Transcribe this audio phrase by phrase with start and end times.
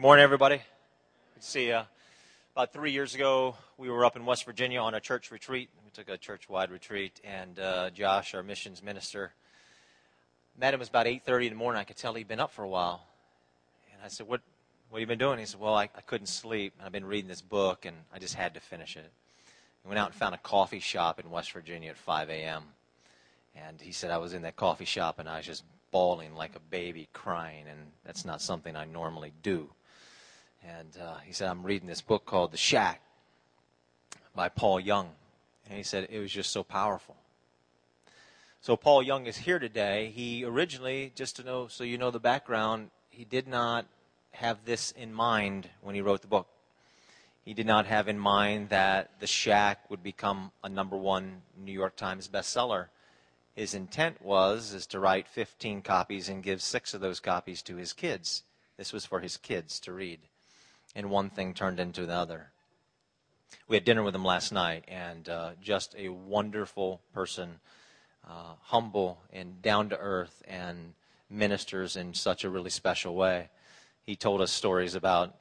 [0.00, 0.56] Good morning, everybody.
[0.56, 1.80] Good to see you.
[2.56, 5.68] About three years ago, we were up in West Virginia on a church retreat.
[5.84, 9.34] We took a church-wide retreat, and uh, Josh, our missions minister,
[10.58, 10.78] met him.
[10.78, 11.78] It was about 8.30 in the morning.
[11.78, 13.02] I could tell he'd been up for a while.
[13.92, 14.40] And I said, what,
[14.88, 15.38] what have you been doing?
[15.38, 16.72] He said, well, I, I couldn't sleep.
[16.78, 19.12] And I've been reading this book, and I just had to finish it.
[19.84, 22.62] We went out and found a coffee shop in West Virginia at 5 a.m.
[23.54, 26.56] And he said, I was in that coffee shop, and I was just bawling like
[26.56, 29.68] a baby, crying, and that's not something I normally do.
[30.66, 33.00] And uh, he said, I'm reading this book called The Shack
[34.34, 35.10] by Paul Young.
[35.68, 37.16] And he said, it was just so powerful.
[38.60, 40.12] So Paul Young is here today.
[40.14, 43.86] He originally, just to know, so you know the background, he did not
[44.32, 46.46] have this in mind when he wrote the book.
[47.42, 51.72] He did not have in mind that The Shack would become a number one New
[51.72, 52.88] York Times bestseller.
[53.54, 57.76] His intent was is to write 15 copies and give six of those copies to
[57.76, 58.42] his kids.
[58.76, 60.20] This was for his kids to read
[60.94, 62.50] and one thing turned into the other.
[63.68, 67.60] We had dinner with him last night, and uh, just a wonderful person,
[68.28, 70.94] uh, humble and down to earth, and
[71.28, 73.48] ministers in such a really special way.
[74.04, 75.34] He told us stories about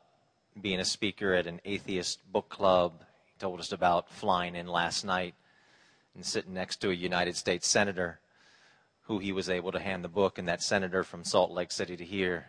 [0.59, 2.94] being a speaker at an atheist book club.
[3.25, 5.34] He told us about flying in last night
[6.16, 8.19] and sitting next to a United States senator
[9.03, 11.97] who he was able to hand the book, and that senator from Salt Lake City
[11.97, 12.45] to here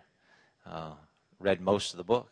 [0.66, 0.92] uh,
[1.38, 2.30] read most of the book.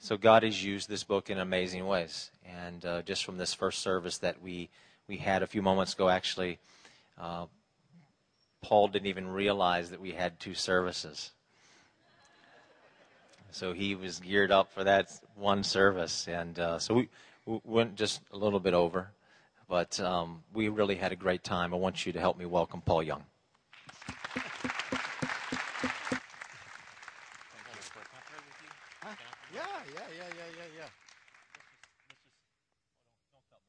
[0.00, 2.30] So God has used this book in amazing ways.
[2.46, 4.68] And uh, just from this first service that we,
[5.08, 6.58] we had a few moments ago, actually,
[7.20, 7.46] uh,
[8.62, 11.32] Paul didn't even realize that we had two services.
[13.50, 16.28] So he was geared up for that one service.
[16.28, 17.08] And uh, so we,
[17.44, 19.10] we, went just a little bit over.
[19.68, 21.74] But um, we really had a great time.
[21.74, 23.24] I want you to help me welcome Paul Young.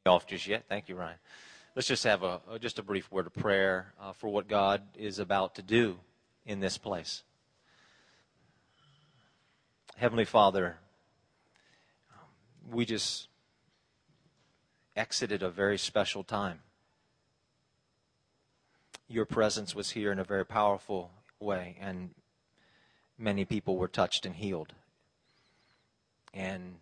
[0.10, 0.66] Off just yet.
[0.68, 1.18] Thank you, Ryan.
[1.76, 5.20] Let's just have a, just a brief word of prayer uh, for what God is
[5.20, 6.00] about to do
[6.46, 7.24] in this place.
[9.96, 10.78] Heavenly Father,
[12.70, 13.28] we just
[14.96, 16.60] exited a very special time.
[19.08, 22.10] Your presence was here in a very powerful way, and
[23.18, 24.74] many people were touched and healed.
[26.34, 26.76] And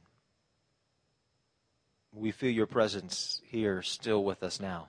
[2.17, 4.87] we feel your presence here still with us now.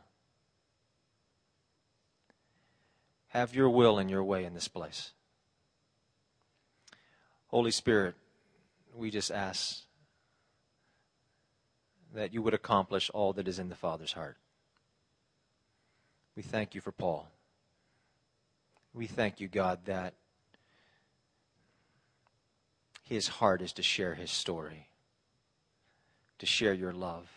[3.29, 5.13] Have your will and your way in this place.
[7.49, 8.15] Holy Spirit,
[8.95, 9.83] we just ask
[12.15, 14.39] that you would accomplish all that is in the Father's heart.
[16.35, 17.29] We thank you for Paul.
[18.95, 20.15] We thank you, God, that
[23.05, 24.88] his heart is to share his story
[26.39, 27.29] to share your love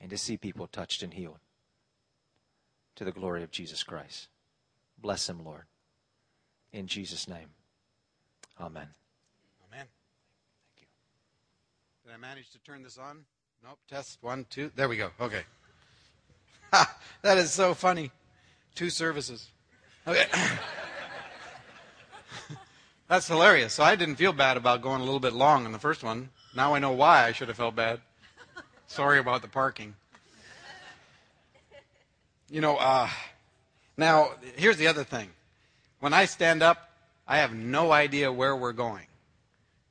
[0.00, 1.38] and to see people touched and healed
[2.96, 4.28] to the glory of Jesus Christ.
[4.98, 5.64] Bless him, Lord.
[6.72, 7.48] In Jesus' name.
[8.60, 8.88] Amen.
[9.66, 9.86] Amen.
[10.76, 10.86] Thank you.
[12.04, 13.24] Did I manage to turn this on?
[13.62, 13.78] Nope.
[13.88, 14.70] Test one, two.
[14.76, 15.10] There we go.
[15.20, 15.42] Okay.
[16.72, 18.10] Ha, that is so funny.
[18.74, 19.48] Two services.
[20.06, 20.26] Okay.
[23.08, 23.72] That's hilarious.
[23.72, 26.30] So I didn't feel bad about going a little bit long in the first one.
[26.54, 28.00] Now I know why I should have felt bad.
[28.86, 29.94] Sorry about the parking.
[32.48, 33.08] You know, uh,
[33.96, 35.30] now here's the other thing.
[35.98, 36.90] When I stand up,
[37.26, 39.06] I have no idea where we're going.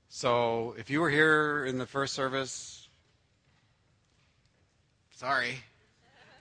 [0.08, 2.88] So if you were here in the first service,
[5.16, 5.56] sorry,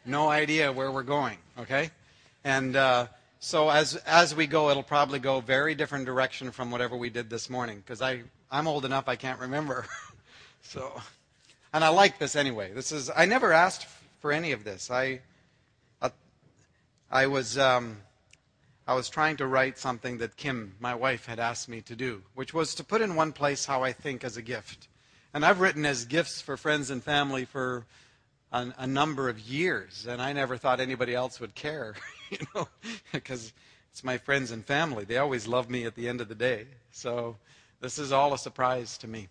[0.04, 1.38] no idea where we're going.
[1.58, 1.90] Okay,
[2.44, 3.06] and uh,
[3.40, 7.30] so as as we go, it'll probably go very different direction from whatever we did
[7.30, 9.86] this morning because I I'm old enough I can't remember.
[10.62, 11.00] So,
[11.72, 12.72] and I like this anyway.
[12.72, 13.86] This is I never asked
[14.20, 14.90] for any of this.
[14.90, 15.20] I,
[16.00, 16.10] I,
[17.10, 17.98] I was um,
[18.86, 22.22] I was trying to write something that Kim, my wife, had asked me to do,
[22.34, 24.88] which was to put in one place how I think as a gift.
[25.34, 27.86] And I've written as gifts for friends and family for
[28.52, 31.94] a number of years, and I never thought anybody else would care,
[32.30, 32.68] you know,
[33.12, 33.52] because
[33.90, 35.04] it's my friends and family.
[35.04, 36.66] They always love me at the end of the day.
[36.90, 37.36] So
[37.80, 39.28] this is all a surprise to me.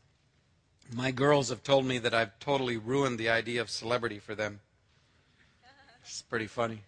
[0.94, 4.60] My girls have told me that I've totally ruined the idea of celebrity for them.
[6.04, 6.82] It's pretty funny.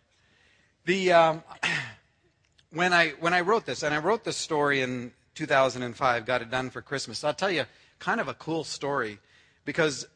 [0.85, 1.43] The um,
[2.71, 6.51] when I when I wrote this, and I wrote this story in 2005, got it
[6.51, 7.23] done for Christmas.
[7.23, 7.65] I'll tell you,
[7.99, 9.19] kind of a cool story,
[9.65, 10.07] because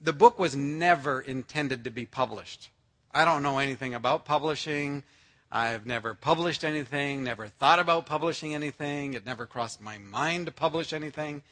[0.00, 2.70] the book was never intended to be published.
[3.14, 5.04] I don't know anything about publishing.
[5.50, 9.12] I've never published anything, never thought about publishing anything.
[9.12, 11.42] It never crossed my mind to publish anything.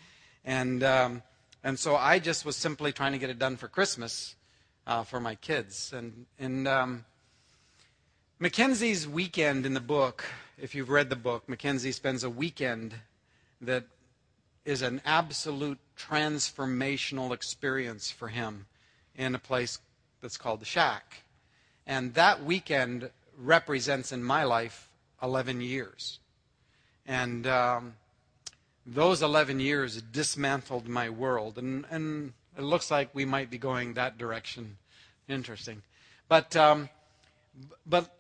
[0.43, 1.23] And, um,
[1.63, 4.35] and so I just was simply trying to get it done for Christmas
[4.87, 5.93] uh, for my kids.
[5.93, 7.05] And, and um,
[8.39, 10.25] Mackenzie's weekend in the book,
[10.59, 12.95] if you've read the book, Mackenzie spends a weekend
[13.61, 13.85] that
[14.65, 18.67] is an absolute transformational experience for him
[19.17, 19.79] in a place
[20.23, 21.25] that's called the Shack.
[21.87, 24.89] And that weekend represents in my life
[25.23, 26.21] 11 years.
[27.07, 27.95] And um,
[28.91, 31.59] those 11 years dismantled my world.
[31.59, 34.77] And, and it looks like we might be going that direction.
[35.29, 35.83] Interesting.
[36.29, 36.89] But, um,
[37.87, 38.13] but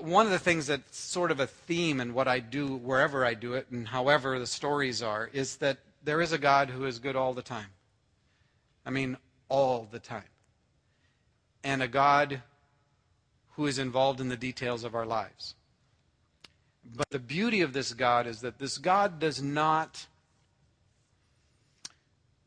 [0.00, 3.34] one of the things that's sort of a theme in what I do, wherever I
[3.34, 7.00] do it, and however the stories are, is that there is a God who is
[7.00, 7.70] good all the time.
[8.84, 9.16] I mean,
[9.48, 10.22] all the time.
[11.64, 12.42] And a God
[13.54, 15.56] who is involved in the details of our lives.
[16.94, 20.06] But the beauty of this God is that this God does not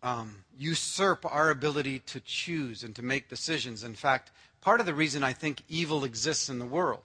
[0.02, 3.84] um, usurp our ability to choose and to make decisions.
[3.84, 4.32] In fact,
[4.62, 7.04] part of the reason I think evil exists in the world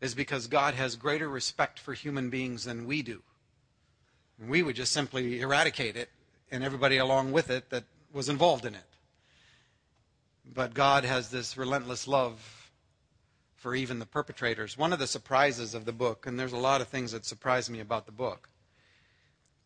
[0.00, 3.22] is because God has greater respect for human beings than we do.
[4.48, 6.08] We would just simply eradicate it
[6.50, 8.84] and everybody along with it that was involved in it.
[10.52, 12.59] But God has this relentless love
[13.60, 14.78] for even the perpetrators.
[14.78, 17.68] One of the surprises of the book, and there's a lot of things that surprise
[17.68, 18.48] me about the book.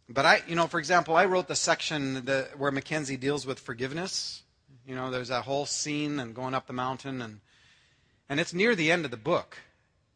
[0.08, 3.60] But I, you know, for example, I wrote the section that, where Mackenzie deals with
[3.60, 4.42] forgiveness.
[4.84, 7.40] You know, there's that whole scene and going up the mountain, and
[8.28, 9.58] and it's near the end of the book.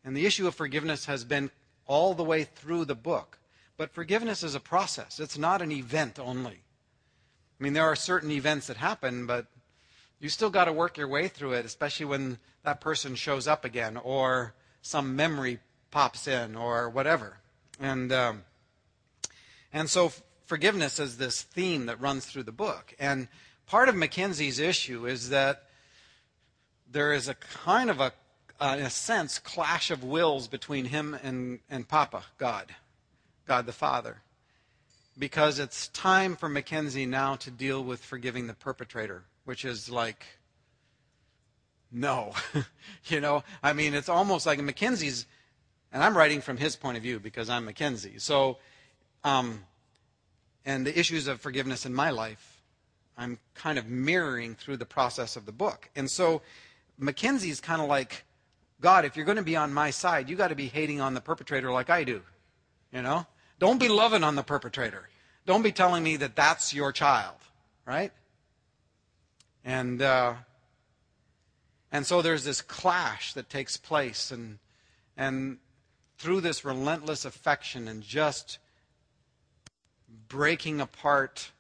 [0.05, 1.51] And the issue of forgiveness has been
[1.87, 3.39] all the way through the book.
[3.77, 6.65] But forgiveness is a process, it's not an event only.
[7.61, 9.47] I mean, there are certain events that happen, but
[10.21, 13.65] you still got to work your way through it, especially when that person shows up
[13.65, 15.61] again or some memory
[15.91, 17.39] pops in or whatever.
[17.81, 18.43] And, um,
[19.73, 20.13] and so
[20.47, 22.95] forgiveness is this theme that runs through the book.
[22.99, 23.29] And
[23.67, 25.65] part of Mackenzie's issue is that
[26.91, 28.13] there is a kind of a
[28.61, 32.75] uh, in a sense, clash of wills between him and, and Papa, God,
[33.47, 34.19] God the Father.
[35.19, 40.27] Because it's time for Mackenzie now to deal with forgiving the perpetrator, which is like,
[41.91, 42.35] no.
[43.07, 45.25] you know, I mean, it's almost like Mackenzie's,
[45.91, 48.19] and I'm writing from his point of view because I'm Mackenzie.
[48.19, 48.59] So,
[49.25, 49.65] um,
[50.67, 52.61] and the issues of forgiveness in my life,
[53.17, 55.89] I'm kind of mirroring through the process of the book.
[55.97, 56.43] And so
[56.99, 58.27] Mackenzie's kind of like,
[58.83, 61.15] God, if you're going to be on my side, you got to be hating on
[61.15, 62.21] the perpetrator like I do.
[62.93, 63.27] You know?
[63.59, 65.09] Don't be loving on the perpetrator.
[65.47, 67.37] Don't be telling me that that's your child,
[67.87, 68.13] right?
[69.65, 70.35] And uh,
[71.91, 74.59] and so there's this clash that takes place, and
[75.17, 75.59] and
[76.19, 78.59] through this relentless affection and just
[80.29, 81.51] breaking apart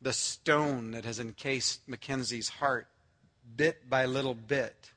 [0.00, 2.86] the stone that has encased Mackenzie's heart,
[3.56, 4.92] bit by little bit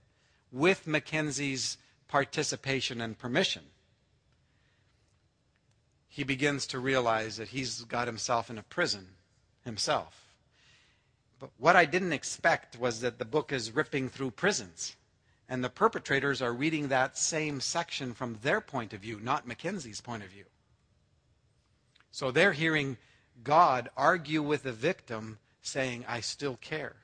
[0.52, 1.78] with Mackenzie's
[2.08, 3.64] participation and permission,
[6.08, 9.08] he begins to realize that he's got himself in a prison
[9.64, 10.31] himself.
[11.42, 14.96] But what I didn't expect was that the book is ripping through prisons.
[15.50, 20.02] And the perpetrators are reading that same section from their point of view, not Mackenzie's
[20.02, 20.46] point of view.
[22.12, 22.98] So they're hearing
[23.44, 26.96] God argue with the victim, saying, I still care,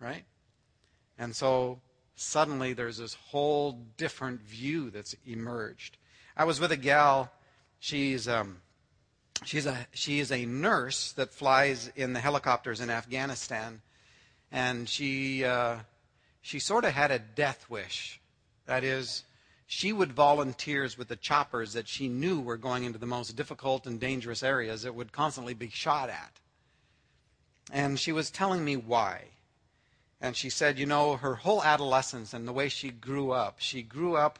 [0.00, 0.24] right?
[1.16, 1.80] And so
[2.16, 5.98] suddenly there's this whole different view that's emerged.
[6.36, 7.30] I was with a gal.
[7.78, 8.60] She's um,
[9.44, 13.80] she's a she is a nurse that flies in the helicopters in Afghanistan,
[14.50, 15.78] and she uh,
[16.40, 18.20] she sort of had a death wish.
[18.66, 19.24] That is,
[19.66, 23.86] she would volunteers with the choppers that she knew were going into the most difficult
[23.86, 26.40] and dangerous areas that would constantly be shot at.
[27.72, 29.24] And she was telling me why.
[30.20, 33.82] And she said, you know, her whole adolescence and the way she grew up, she
[33.82, 34.38] grew up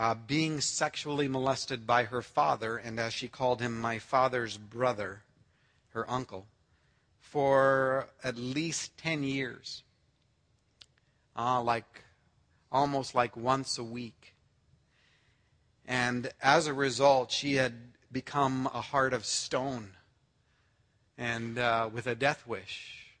[0.00, 5.20] uh, being sexually molested by her father, and as she called him, my father's brother,
[5.90, 6.46] her uncle,
[7.18, 9.82] for at least 10 years.
[11.36, 12.04] Uh, like
[12.72, 14.34] almost like once a week.
[15.86, 17.74] And as a result, she had
[18.10, 19.90] become a heart of stone
[21.18, 23.16] and uh, with a death wish.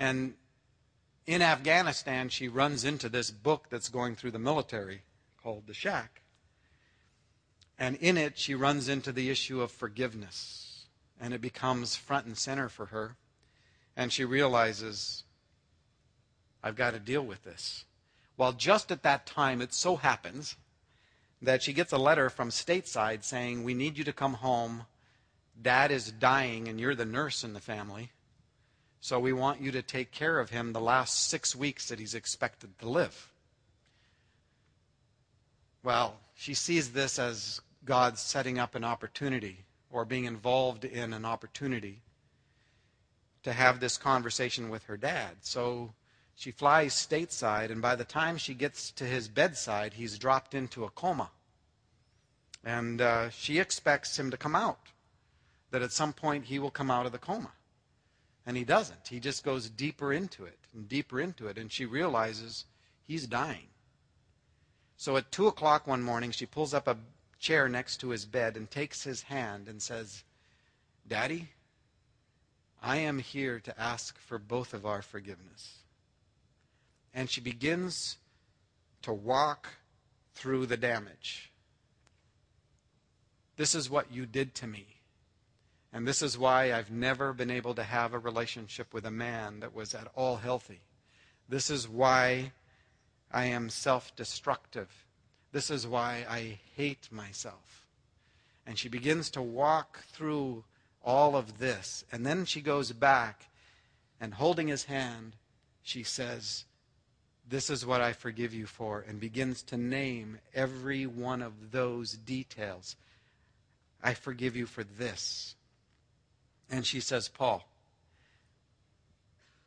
[0.00, 0.34] And
[1.26, 5.02] in Afghanistan, she runs into this book that's going through the military
[5.46, 6.22] called The Shack.
[7.78, 10.86] And in it, she runs into the issue of forgiveness.
[11.20, 13.14] And it becomes front and center for her.
[13.96, 15.22] And she realizes,
[16.64, 17.84] I've got to deal with this.
[18.36, 20.56] Well, just at that time, it so happens
[21.40, 24.86] that she gets a letter from stateside saying, We need you to come home.
[25.62, 28.10] Dad is dying, and you're the nurse in the family.
[28.98, 32.16] So we want you to take care of him the last six weeks that he's
[32.16, 33.30] expected to live.
[35.86, 41.24] Well, she sees this as God setting up an opportunity or being involved in an
[41.24, 42.02] opportunity
[43.44, 45.36] to have this conversation with her dad.
[45.42, 45.94] So
[46.34, 50.82] she flies stateside, and by the time she gets to his bedside, he's dropped into
[50.82, 51.30] a coma.
[52.64, 54.88] And uh, she expects him to come out,
[55.70, 57.52] that at some point he will come out of the coma.
[58.44, 59.06] And he doesn't.
[59.06, 62.64] He just goes deeper into it and deeper into it, and she realizes
[63.06, 63.68] he's dying.
[64.96, 66.96] So at 2 o'clock one morning, she pulls up a
[67.38, 70.24] chair next to his bed and takes his hand and says,
[71.06, 71.48] Daddy,
[72.82, 75.78] I am here to ask for both of our forgiveness.
[77.14, 78.16] And she begins
[79.02, 79.68] to walk
[80.34, 81.50] through the damage.
[83.56, 84.86] This is what you did to me.
[85.92, 89.60] And this is why I've never been able to have a relationship with a man
[89.60, 90.80] that was at all healthy.
[91.48, 92.52] This is why
[93.36, 94.88] I am self destructive.
[95.52, 97.84] This is why I hate myself.
[98.66, 100.64] And she begins to walk through
[101.04, 102.02] all of this.
[102.10, 103.50] And then she goes back
[104.22, 105.36] and holding his hand,
[105.82, 106.64] she says,
[107.46, 112.14] This is what I forgive you for, and begins to name every one of those
[112.14, 112.96] details.
[114.02, 115.56] I forgive you for this.
[116.70, 117.68] And she says, Paul,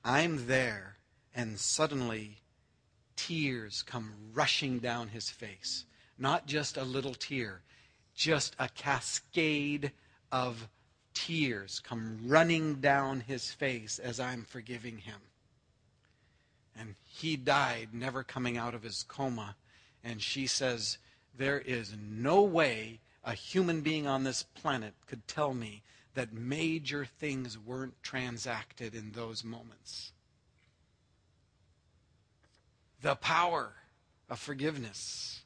[0.04, 0.96] I'm there,
[1.36, 2.38] and suddenly
[3.28, 5.86] tears come rushing down his face.
[6.18, 7.62] Not just a little tear,
[8.16, 9.92] just a cascade
[10.32, 10.70] of
[11.14, 15.20] tears come running down his face as I'm forgiving him.
[16.78, 19.56] And he died, never coming out of his coma.
[20.04, 20.98] And she says,
[21.38, 25.84] There is no way a human being on this planet could tell me
[26.14, 30.14] that major things weren't transacted in those moments.
[33.02, 33.74] The power
[34.30, 35.42] of forgiveness,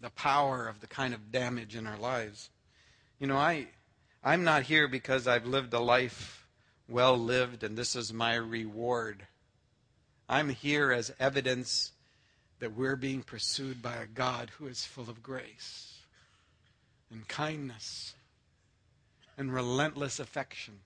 [0.00, 2.50] the power of the kind of damage in our lives.
[3.18, 3.68] You know, I,
[4.22, 6.46] I'm not here because I've lived a life
[6.88, 9.26] well lived and this is my reward.
[10.28, 11.92] I'm here as evidence
[12.58, 15.98] that we're being pursued by a God who is full of grace
[17.10, 18.14] and kindness
[19.36, 20.80] and relentless affection.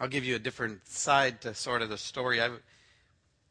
[0.00, 2.42] I'll give you a different side to sort of the story.
[2.42, 2.50] I,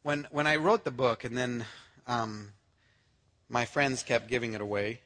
[0.02, 1.64] when when I wrote the book, and then
[2.06, 2.52] um,
[3.48, 5.00] my friends kept giving it away,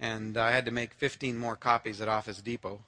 [0.00, 2.80] and I had to make 15 more copies at Office Depot.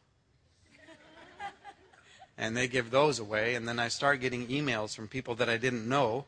[2.38, 5.58] and they give those away, and then I start getting emails from people that I
[5.58, 6.24] didn't know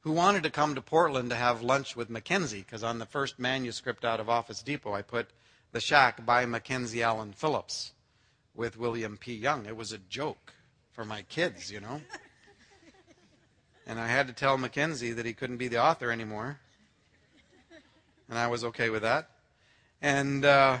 [0.00, 3.38] who wanted to come to Portland to have lunch with Mackenzie, because on the first
[3.38, 5.28] manuscript out of Office Depot, I put
[5.70, 7.92] The Shack by Mackenzie Allen Phillips
[8.60, 9.32] with William P.
[9.32, 9.64] Young.
[9.64, 10.52] It was a joke
[10.92, 12.02] for my kids, you know.
[13.86, 16.60] And I had to tell Mackenzie that he couldn't be the author anymore.
[18.28, 19.30] And I was okay with that.
[20.02, 20.76] And, uh,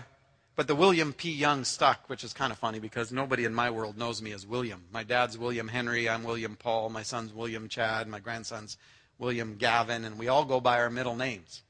[0.56, 1.30] but the William P.
[1.30, 4.46] Young stuck, which is kind of funny because nobody in my world knows me as
[4.46, 4.84] William.
[4.92, 8.76] My dad's William Henry, I'm William Paul, my son's William Chad, my grandson's
[9.18, 11.62] William Gavin, and we all go by our middle names.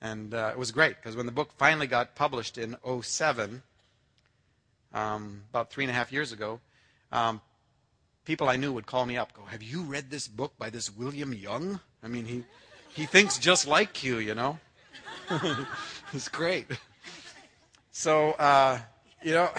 [0.00, 3.62] And uh, it was great because when the book finally got published in 07,
[4.96, 6.58] um, about three and a half years ago,
[7.12, 7.40] um,
[8.24, 10.90] people I knew would call me up, go, "Have you read this book by this
[10.90, 11.80] William Young?
[12.02, 12.44] I mean, he
[12.94, 14.58] he thinks just like you, you know."
[16.12, 16.66] it's great.
[17.92, 18.78] So, uh,
[19.22, 19.50] you know,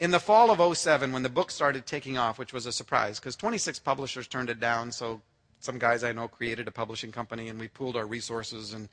[0.00, 3.20] in the fall of 07, when the book started taking off, which was a surprise,
[3.20, 5.20] because 26 publishers turned it down, so
[5.60, 8.88] some guys I know created a publishing company, and we pooled our resources and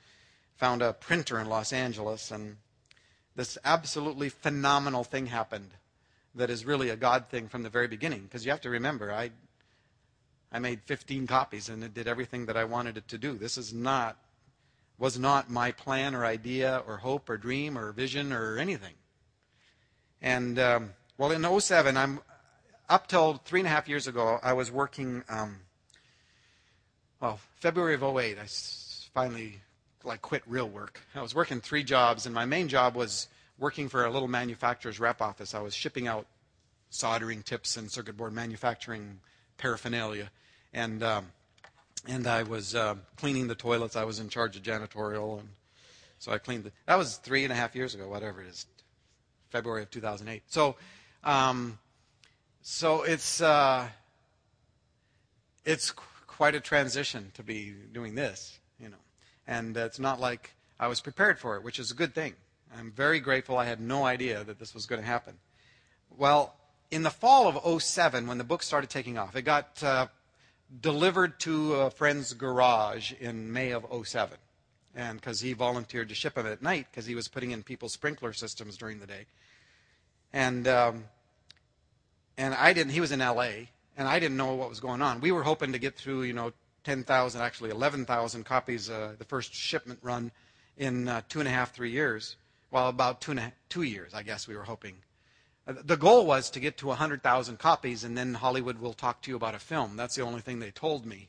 [0.58, 2.58] found a printer in Los Angeles, and
[3.38, 5.70] this absolutely phenomenal thing happened
[6.36, 8.24] that is really a God thing from the very beginning.
[8.24, 9.30] Because you have to remember, I,
[10.52, 13.38] I made 15 copies, and it did everything that I wanted it to do.
[13.38, 14.18] This is not
[15.00, 18.96] was not my plan or idea or hope or dream or vision or anything.
[20.24, 20.90] And um,
[21.20, 22.20] well, in 07, I'm
[22.90, 25.58] up till three and a half years ago, I was working um,
[27.22, 28.48] well, February of 08, I
[29.14, 29.60] finally
[30.08, 31.02] like quit real work.
[31.14, 33.28] I was working three jobs, and my main job was
[33.60, 35.54] working for a little manufacturer's rep office.
[35.54, 36.26] I was shipping out
[36.90, 39.20] soldering tips and circuit board manufacturing
[39.58, 40.32] paraphernalia,
[40.74, 41.28] and um,
[42.08, 43.96] and I was uh, cleaning the toilets.
[43.96, 45.50] I was in charge of janitorial, and
[46.20, 46.66] so I cleaned.
[46.66, 48.66] The, that was three and a half years ago, whatever it is,
[49.50, 50.44] February of 2008.
[50.48, 50.76] So,
[51.24, 51.78] um,
[52.62, 53.88] so it's uh,
[55.66, 55.92] it's
[56.28, 58.60] quite a transition to be doing this.
[59.48, 62.34] And it's not like I was prepared for it, which is a good thing.
[62.78, 63.58] I'm very grateful.
[63.58, 65.36] I had no idea that this was going to happen.
[66.18, 66.54] Well,
[66.92, 70.08] in the fall of 07, when the book started taking off, it got uh,
[70.82, 74.38] delivered to a friend's garage in May of 07.
[74.96, 77.94] And because he volunteered to ship them at night because he was putting in people's
[77.94, 79.26] sprinkler systems during the day.
[80.34, 81.06] And, um,
[82.38, 83.50] and I didn't, he was in LA,
[83.96, 85.22] and I didn't know what was going on.
[85.22, 86.52] We were hoping to get through, you know,
[86.88, 90.32] 10,000, actually 11,000 copies, uh, the first shipment run
[90.78, 92.38] in uh, two and a half, three years.
[92.72, 94.96] Well, about two, and a, two years, I guess we were hoping.
[95.68, 99.30] Uh, the goal was to get to 100,000 copies, and then Hollywood will talk to
[99.30, 99.98] you about a film.
[99.98, 101.28] That's the only thing they told me.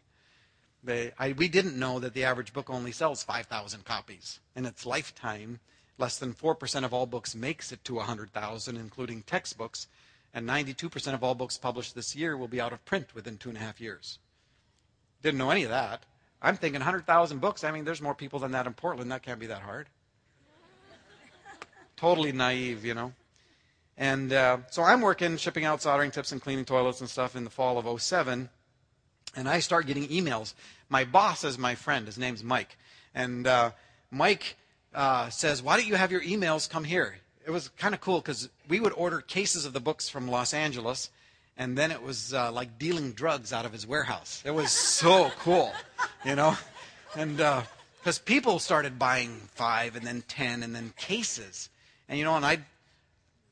[0.85, 4.87] They, I, we didn't know that the average book only sells 5,000 copies in its
[4.87, 5.59] lifetime.
[5.99, 9.89] Less than 4% of all books makes it to 100,000, including textbooks,
[10.33, 13.49] and 92% of all books published this year will be out of print within two
[13.49, 14.21] and a half years.
[15.23, 16.03] Didn't know any of that.
[16.41, 17.65] I'm thinking 100,000 books.
[17.65, 19.11] I mean, there's more people than that in Portland.
[19.11, 19.89] That can't be that hard.
[21.97, 23.13] totally naive, you know.
[23.97, 27.43] And uh, so I'm working, shipping out soldering tips and cleaning toilets and stuff in
[27.43, 28.49] the fall of 07.
[29.35, 30.55] And I start getting emails.
[30.89, 32.07] My boss is my friend.
[32.07, 32.77] His name's Mike.
[33.15, 33.73] And uh,
[34.13, 34.57] Mike
[34.95, 37.17] uh, says, Why don't you have your emails come here?
[37.45, 40.55] It was kind of cool because we would order cases of the books from Los
[40.55, 41.11] Angeles
[41.59, 44.43] and then it was uh, like dealing drugs out of his warehouse.
[44.47, 45.73] It was so cool,
[46.25, 46.57] you know,
[47.17, 51.69] and because uh, people started buying five and then ten and then cases,
[52.09, 52.65] and you know, and I'd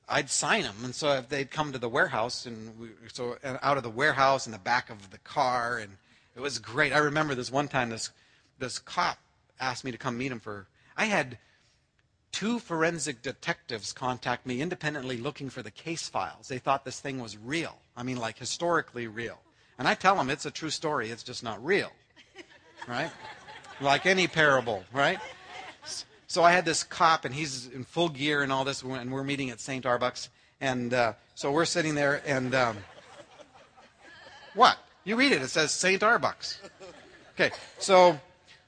[0.08, 3.76] I'd sign them, and so if they'd come to the warehouse, and we, so out
[3.76, 5.96] of the warehouse in the back of the car, and
[6.36, 6.92] it was great.
[6.92, 8.10] I remember this one time this
[8.58, 9.18] this cop
[9.58, 10.68] asked me to come meet him for.
[10.96, 11.38] I had
[12.32, 16.48] two forensic detectives contact me independently looking for the case files.
[16.48, 17.76] They thought this thing was real.
[17.96, 19.38] I mean, like historically real.
[19.78, 21.90] And I tell them it's a true story, it's just not real.
[22.88, 23.10] Right?
[23.80, 25.18] like any parable, right?
[26.28, 29.24] So I had this cop, and he's in full gear and all this, and we're
[29.24, 29.84] meeting at St.
[29.86, 30.28] Arbuck's.
[30.60, 32.76] And uh, so we're sitting there, and um,
[34.54, 34.78] what?
[35.04, 35.42] You read it.
[35.42, 36.02] It says St.
[36.02, 36.60] Arbuck's.
[37.34, 38.18] Okay, so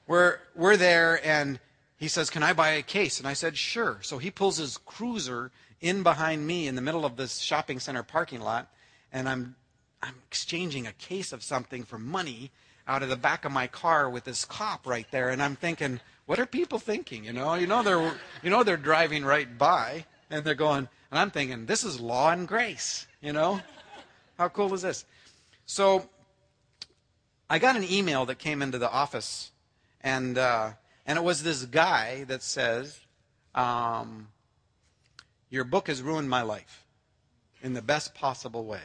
[0.07, 1.59] we're we're there, and
[1.99, 3.19] he says, Can I buy a case?
[3.19, 3.99] And I said, Sure.
[4.01, 8.03] So he pulls his cruiser in behind me in the middle of this shopping center
[8.03, 8.71] parking lot,
[9.11, 9.55] and I'm,
[10.01, 12.51] I'm exchanging a case of something for money
[12.87, 15.29] out of the back of my car with this cop right there.
[15.29, 17.25] And I'm thinking, what are people thinking?
[17.25, 21.19] You know, you know they're, you know they're driving right by, and they're going, and
[21.19, 23.07] I'm thinking, this is law and grace.
[23.21, 23.61] You know,
[24.37, 25.05] how cool is this?
[25.65, 26.07] So
[27.49, 29.51] I got an email that came into the office,
[30.01, 30.71] and uh,
[31.05, 32.99] and it was this guy that says,
[33.55, 34.27] um,
[35.49, 36.85] Your book has ruined my life
[37.61, 38.81] in the best possible way.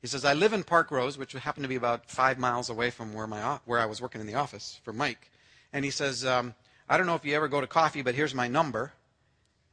[0.00, 3.12] He says, I live in Parkrose, which happened to be about five miles away from
[3.14, 5.30] where, my, where I was working in the office for Mike.
[5.72, 6.54] And he says, um,
[6.88, 8.92] I don't know if you ever go to coffee, but here's my number.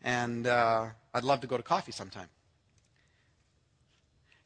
[0.03, 2.27] And uh, I'd love to go to coffee sometime.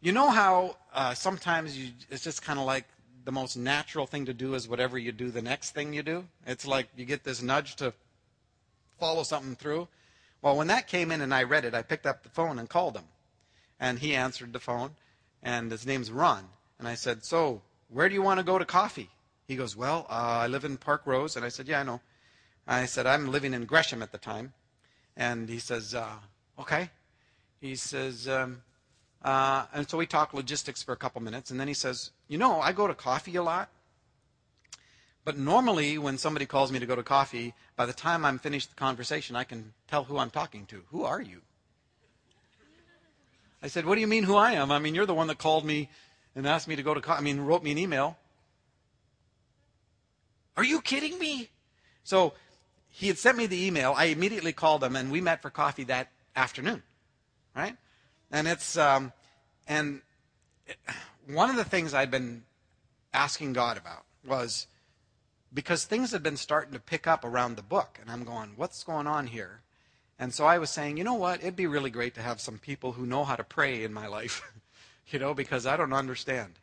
[0.01, 2.85] You know how uh, sometimes you, it's just kind of like
[3.29, 6.25] the most natural thing to do is whatever you do, the next thing you do.
[6.47, 7.93] It's like you get this nudge to
[8.99, 9.87] follow something through.
[10.41, 12.67] Well, when that came in and I read it, I picked up the phone and
[12.67, 13.03] called him.
[13.79, 14.95] And he answered the phone,
[15.43, 16.43] and his name's Ron.
[16.79, 19.11] And I said, So, where do you want to go to coffee?
[19.47, 21.35] He goes, Well, uh, I live in Parkrose.
[21.35, 22.01] And I said, Yeah, I know.
[22.67, 24.53] I said, I'm living in Gresham at the time.
[25.15, 26.15] And he says, uh,
[26.57, 26.89] Okay.
[27.61, 28.63] He says, um,
[29.23, 32.37] uh, and so we talk logistics for a couple minutes, and then he says, You
[32.37, 33.69] know, I go to coffee a lot.
[35.25, 38.69] But normally, when somebody calls me to go to coffee, by the time I'm finished
[38.69, 40.83] the conversation, I can tell who I'm talking to.
[40.91, 41.41] Who are you?
[43.61, 44.71] I said, What do you mean who I am?
[44.71, 45.89] I mean, you're the one that called me
[46.35, 47.19] and asked me to go to coffee.
[47.19, 48.17] I mean, wrote me an email.
[50.55, 51.49] Are you kidding me?
[52.03, 52.33] So
[52.89, 53.93] he had sent me the email.
[53.95, 56.83] I immediately called him, and we met for coffee that afternoon.
[57.55, 57.75] Right?
[58.31, 59.11] And it's, um,
[59.67, 60.01] and
[61.27, 62.43] one of the things I'd been
[63.13, 64.67] asking God about was
[65.53, 67.97] because things had been starting to pick up around the book.
[68.01, 69.61] And I'm going, what's going on here?
[70.19, 71.39] And so I was saying, you know what?
[71.39, 74.07] It'd be really great to have some people who know how to pray in my
[74.19, 74.43] life,
[75.07, 76.59] you know, because I don't understand.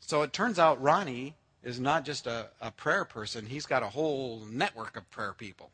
[0.00, 3.88] So it turns out Ronnie is not just a, a prayer person, he's got a
[3.88, 5.70] whole network of prayer people,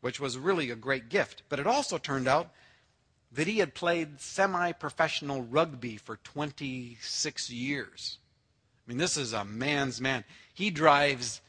[0.00, 1.42] which was really a great gift.
[1.48, 2.50] But it also turned out
[3.32, 8.18] that he had played semi professional rugby for 26 years.
[8.86, 10.24] I mean, this is a man's man.
[10.54, 11.40] He drives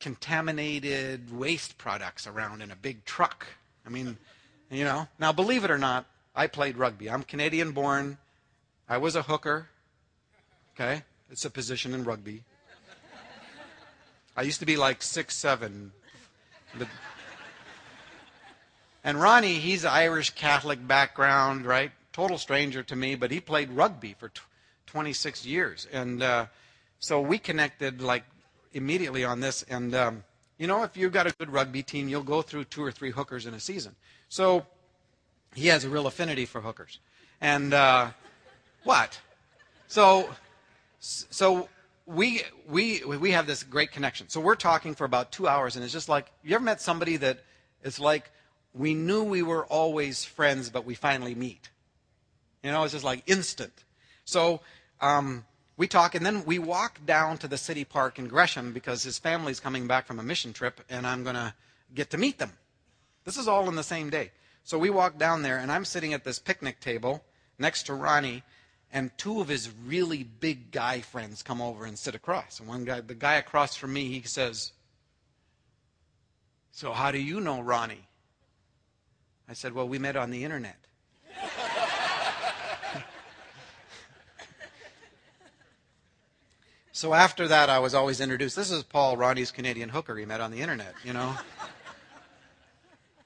[0.00, 3.46] contaminated waste products around in a big truck.
[3.86, 4.16] I mean,
[4.70, 5.08] you know.
[5.18, 7.10] Now, believe it or not, I played rugby.
[7.10, 8.18] I'm Canadian born.
[8.88, 9.68] I was a hooker.
[10.74, 11.02] Okay?
[11.30, 12.42] It's a position in rugby.
[14.36, 15.92] I used to be like six seven.
[19.04, 21.92] And Ronnie, he's Irish Catholic background, right?
[22.12, 24.40] Total stranger to me, but he played rugby for t-
[24.86, 26.46] 26 years, and uh,
[26.98, 28.24] so we connected like
[28.72, 29.62] immediately on this.
[29.64, 30.24] And um,
[30.58, 33.10] you know, if you've got a good rugby team, you'll go through two or three
[33.10, 33.94] hookers in a season.
[34.28, 34.66] So
[35.54, 36.98] he has a real affinity for hookers.
[37.40, 38.08] And uh,
[38.84, 39.18] what?
[39.86, 40.28] So,
[40.98, 41.68] so
[42.06, 44.28] we we we have this great connection.
[44.28, 47.16] So we're talking for about two hours, and it's just like you ever met somebody
[47.18, 47.44] that
[47.82, 48.30] it's like
[48.74, 51.70] we knew we were always friends, but we finally meet.
[52.62, 53.84] You know, it's just like instant.
[54.24, 54.60] So
[55.00, 55.44] um,
[55.76, 59.18] we talk, and then we walk down to the city park in Gresham because his
[59.18, 61.54] family's coming back from a mission trip, and I'm going to
[61.94, 62.52] get to meet them.
[63.24, 64.32] This is all in the same day.
[64.64, 67.24] So we walk down there, and I'm sitting at this picnic table
[67.58, 68.42] next to Ronnie,
[68.92, 72.58] and two of his really big guy friends come over and sit across.
[72.58, 74.72] And one guy, the guy across from me, he says,
[76.72, 78.07] So how do you know Ronnie?
[79.48, 80.78] I said, Well, we met on the internet.
[86.98, 88.56] So after that, I was always introduced.
[88.56, 91.32] This is Paul, Ronnie's Canadian hooker he met on the internet, you know.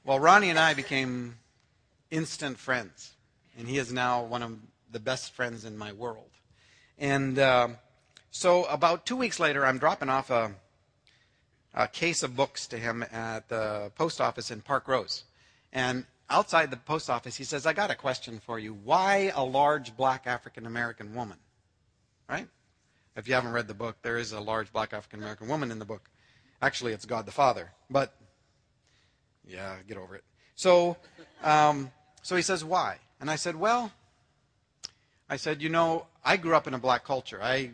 [0.05, 1.37] well, Ronnie and I became
[2.11, 3.13] instant friends,
[3.59, 4.59] and he is now one of
[4.91, 6.29] the best friends in my world.
[6.99, 7.69] And uh,
[8.31, 10.53] so about two weeks later, I'm dropping off a,
[11.73, 15.23] a case of books to him at the post office in Parkrose.
[15.73, 18.73] And outside the post office, he says, I got a question for you.
[18.73, 21.37] Why a large black African American woman?
[22.29, 22.49] Right?
[23.15, 25.79] If you haven't read the book, there is a large black African American woman in
[25.79, 26.09] the book.
[26.63, 27.71] Actually, it's God the Father.
[27.91, 28.15] But,
[29.47, 30.25] yeah, get over it.
[30.55, 30.97] So,
[31.43, 31.91] um,
[32.23, 32.99] so he says, why?
[33.21, 33.93] And I said, well,
[35.29, 37.41] I said, you know, I grew up in a black culture.
[37.43, 37.71] I,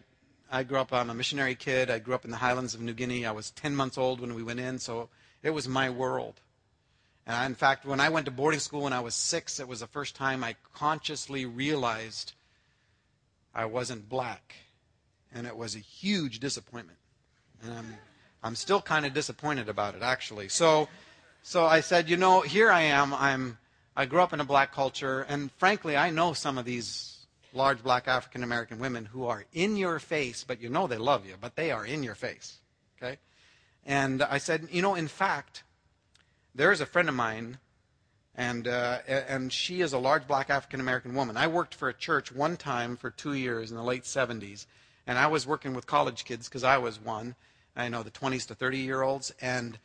[0.51, 1.91] I grew up, I'm a missionary kid.
[1.91, 3.25] I grew up in the highlands of New Guinea.
[3.25, 5.09] I was 10 months old when we went in, so
[5.43, 6.41] it was my world.
[7.29, 9.81] And in fact, when I went to boarding school when I was six, it was
[9.81, 12.33] the first time I consciously realized
[13.55, 14.55] I wasn't black
[15.35, 16.99] and it was a huge disappointment.
[17.63, 17.95] And I'm,
[18.43, 20.49] I'm still kind of disappointed about it, actually.
[20.49, 20.89] So,
[21.43, 23.13] so I said, you know, here I am.
[23.13, 23.59] I'm,
[23.95, 27.83] I grew up in a black culture, and frankly, I know some of these large
[27.83, 31.35] black African American women who are in your face, but you know they love you,
[31.39, 32.59] but they are in your face.
[32.97, 33.19] Okay?
[33.85, 35.65] And I said, you know, in fact,
[36.59, 37.59] there is a friend of mine,
[38.35, 41.39] and, uh, and she is a large black African American woman.
[41.39, 44.67] I worked for a church one time for two years in the late 70s
[45.09, 47.35] and I was working with college kids because I was one.
[47.75, 49.79] I know the 20s to 30 year olds, and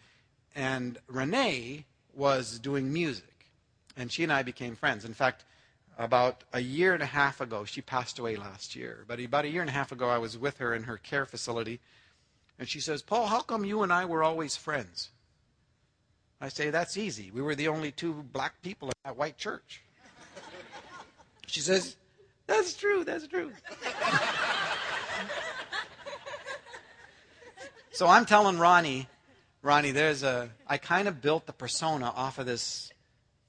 [0.53, 3.47] and Renee was doing music,
[3.95, 5.05] and she and I became friends.
[5.05, 5.45] In fact,
[5.97, 9.05] about a year and a half ago, she passed away last year.
[9.07, 11.25] But about a year and a half ago, I was with her in her care
[11.25, 11.79] facility,
[12.59, 15.09] and she says, "Paul, how come you and I were always friends?"
[16.43, 17.31] I say, "That's easy.
[17.31, 19.81] We were the only two black people in that white church."
[21.47, 21.95] She says,
[22.47, 23.03] "That's true.
[23.03, 23.51] That's true."
[27.93, 29.07] So I'm telling Ronnie,
[29.61, 32.91] Ronnie, there's a, I kind of built the persona off of this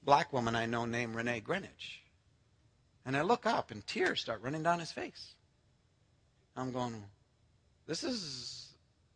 [0.03, 2.01] black woman I know named Renee Greenwich.
[3.07, 5.33] And I look up and tears start running down his face.
[6.55, 7.03] I'm going,
[7.87, 8.67] this is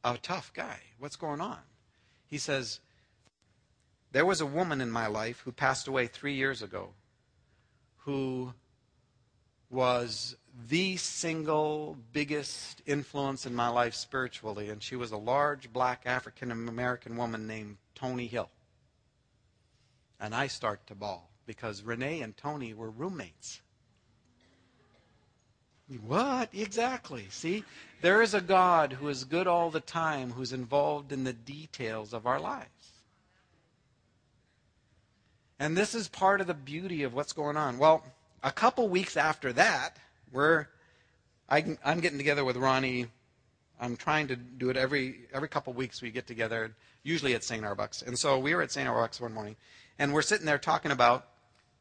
[0.03, 0.79] a tough guy.
[0.97, 1.59] What's going on?
[2.25, 2.79] He says,
[4.11, 6.89] there was a woman in my life who passed away three years ago
[7.97, 8.53] who
[9.69, 10.35] was
[10.67, 16.51] the single biggest influence in my life spiritually, and she was a large black African
[16.51, 18.49] American woman named Tony Hill.
[20.19, 23.61] And I start to bawl because Renee and Tony were roommates.
[26.05, 26.49] What?
[26.53, 27.27] Exactly.
[27.29, 27.63] See,
[28.01, 32.13] there is a God who is good all the time, who's involved in the details
[32.13, 32.78] of our lives.
[35.59, 37.77] And this is part of the beauty of what's going on.
[37.77, 38.03] Well,
[38.41, 39.97] a couple weeks after that,
[40.31, 40.67] we're
[41.49, 43.07] I, am getting together with Ronnie.
[43.81, 46.01] I'm trying to do it every every couple weeks.
[46.01, 47.65] We get together, usually at St.
[47.65, 48.01] Arbuck's.
[48.01, 48.87] And so we were at St.
[48.87, 49.55] Arbuck's one morning,
[49.97, 51.25] and we're sitting there talking about.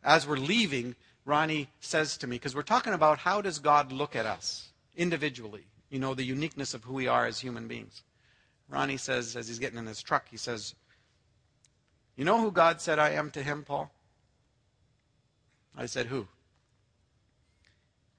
[0.04, 4.14] As we're leaving, Ronnie says to me, because we're talking about how does God look
[4.14, 8.02] at us individually, you know, the uniqueness of who we are as human beings.
[8.68, 10.74] Ronnie says, as he's getting in his truck, he says,
[12.18, 13.92] You know who God said I am to him, Paul?
[15.76, 16.26] I said, Who?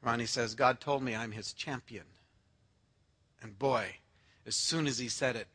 [0.01, 2.05] Ronnie says, God told me I'm his champion.
[3.41, 3.95] And boy,
[4.47, 5.47] as soon as he said it,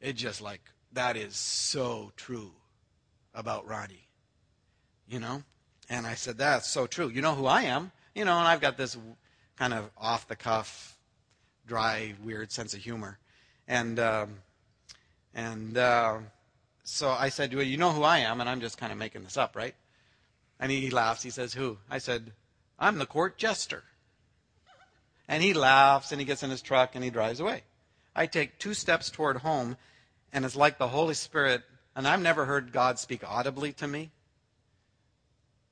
[0.00, 2.52] it just like, that is so true
[3.34, 4.08] about Ronnie.
[5.06, 5.42] You know?
[5.90, 7.08] And I said, that's so true.
[7.08, 7.92] You know who I am?
[8.14, 8.96] You know, and I've got this
[9.56, 10.96] kind of off the cuff,
[11.66, 13.18] dry, weird sense of humor.
[13.68, 14.36] And um,
[15.34, 16.18] And uh,
[16.90, 19.22] so I said, Well, you know who I am, and I'm just kind of making
[19.22, 19.74] this up, right?
[20.58, 21.22] And he laughs.
[21.22, 21.78] He says, Who?
[21.88, 22.32] I said,
[22.78, 23.84] I'm the court jester.
[25.28, 27.62] And he laughs and he gets in his truck and he drives away.
[28.16, 29.76] I take two steps toward home,
[30.32, 31.62] and it's like the Holy Spirit,
[31.94, 34.10] and I've never heard God speak audibly to me,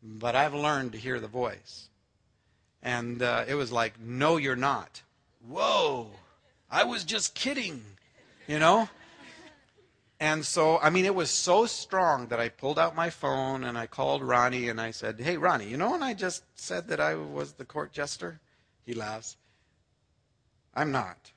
[0.01, 1.89] but I've learned to hear the voice.
[2.81, 5.03] And uh, it was like, No, you're not.
[5.47, 6.11] Whoa,
[6.71, 7.83] I was just kidding,
[8.47, 8.89] you know?
[10.21, 13.79] And so, I mean, it was so strong that I pulled out my phone and
[13.79, 17.01] I called Ronnie and I said, Hey, Ronnie, you know when I just said that
[17.01, 18.41] I was the court jester?
[18.85, 19.37] He laughs.
[20.75, 21.31] I'm not.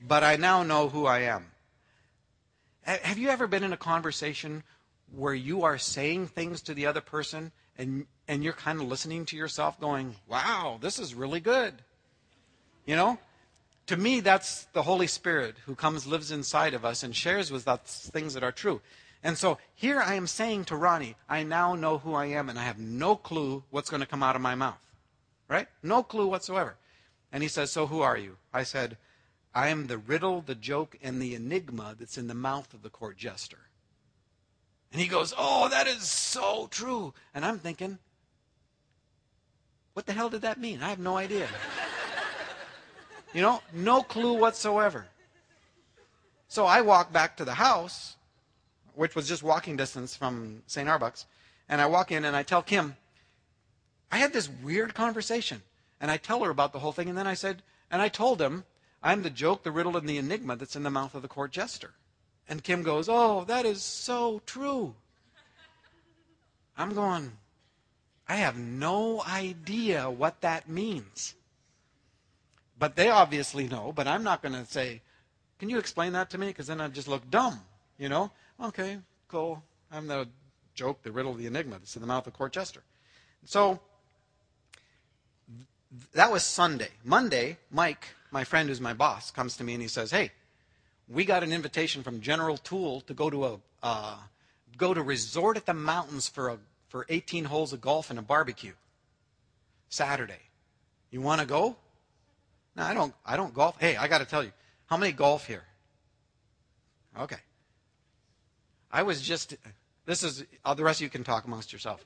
[0.00, 1.46] But I now know who I am.
[2.84, 4.62] Have you ever been in a conversation
[5.14, 9.26] where you are saying things to the other person and, and you're kind of listening
[9.26, 11.74] to yourself going, Wow, this is really good?
[12.86, 13.18] You know?
[13.90, 17.66] To me, that's the Holy Spirit who comes, lives inside of us, and shares with
[17.66, 18.80] us things that are true.
[19.20, 22.56] And so here I am saying to Ronnie, I now know who I am, and
[22.56, 24.78] I have no clue what's going to come out of my mouth.
[25.48, 25.66] Right?
[25.82, 26.76] No clue whatsoever.
[27.32, 28.36] And he says, So who are you?
[28.54, 28.96] I said,
[29.56, 32.90] I am the riddle, the joke, and the enigma that's in the mouth of the
[32.90, 33.58] court jester.
[34.92, 37.12] And he goes, Oh, that is so true.
[37.34, 37.98] And I'm thinking,
[39.94, 40.80] What the hell did that mean?
[40.80, 41.48] I have no idea.
[43.32, 45.06] You know, no clue whatsoever.
[46.48, 48.16] So I walk back to the house,
[48.94, 50.88] which was just walking distance from St.
[50.88, 51.26] Arbuck's,
[51.68, 52.96] and I walk in and I tell Kim,
[54.10, 55.62] I had this weird conversation.
[56.00, 58.40] And I tell her about the whole thing, and then I said, and I told
[58.40, 58.64] him,
[59.02, 61.52] I'm the joke, the riddle, and the enigma that's in the mouth of the court
[61.52, 61.92] jester.
[62.48, 64.94] And Kim goes, Oh, that is so true.
[66.76, 67.32] I'm going,
[68.28, 71.34] I have no idea what that means.
[72.80, 75.02] But they obviously know, but I'm not going to say,
[75.58, 76.46] Can you explain that to me?
[76.48, 77.60] Because then I'd just look dumb,
[77.98, 78.32] you know?
[78.60, 79.62] Okay, cool.
[79.92, 80.26] I'm the
[80.74, 82.82] joke, the riddle, the enigma that's in the mouth of court jester.
[83.44, 83.80] So
[86.14, 86.88] that was Sunday.
[87.04, 90.32] Monday, Mike, my friend who's my boss, comes to me and he says, Hey,
[91.06, 94.16] we got an invitation from General Tool to go to a uh,
[94.78, 98.22] go to resort at the mountains for a for 18 holes of golf and a
[98.22, 98.72] barbecue.
[99.90, 100.40] Saturday.
[101.10, 101.76] You want to go?
[102.76, 103.14] No, I don't.
[103.24, 103.76] I don't golf.
[103.80, 104.52] Hey, I got to tell you,
[104.86, 105.64] how many golf here?
[107.18, 107.36] Okay.
[108.90, 109.56] I was just.
[110.06, 112.04] This is uh, the rest of you can talk amongst yourself.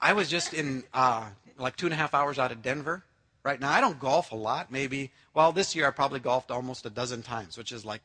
[0.00, 1.26] I was just in uh,
[1.58, 3.04] like two and a half hours out of Denver.
[3.42, 4.72] Right now, I don't golf a lot.
[4.72, 5.12] Maybe.
[5.34, 8.02] Well, this year I probably golfed almost a dozen times, which is like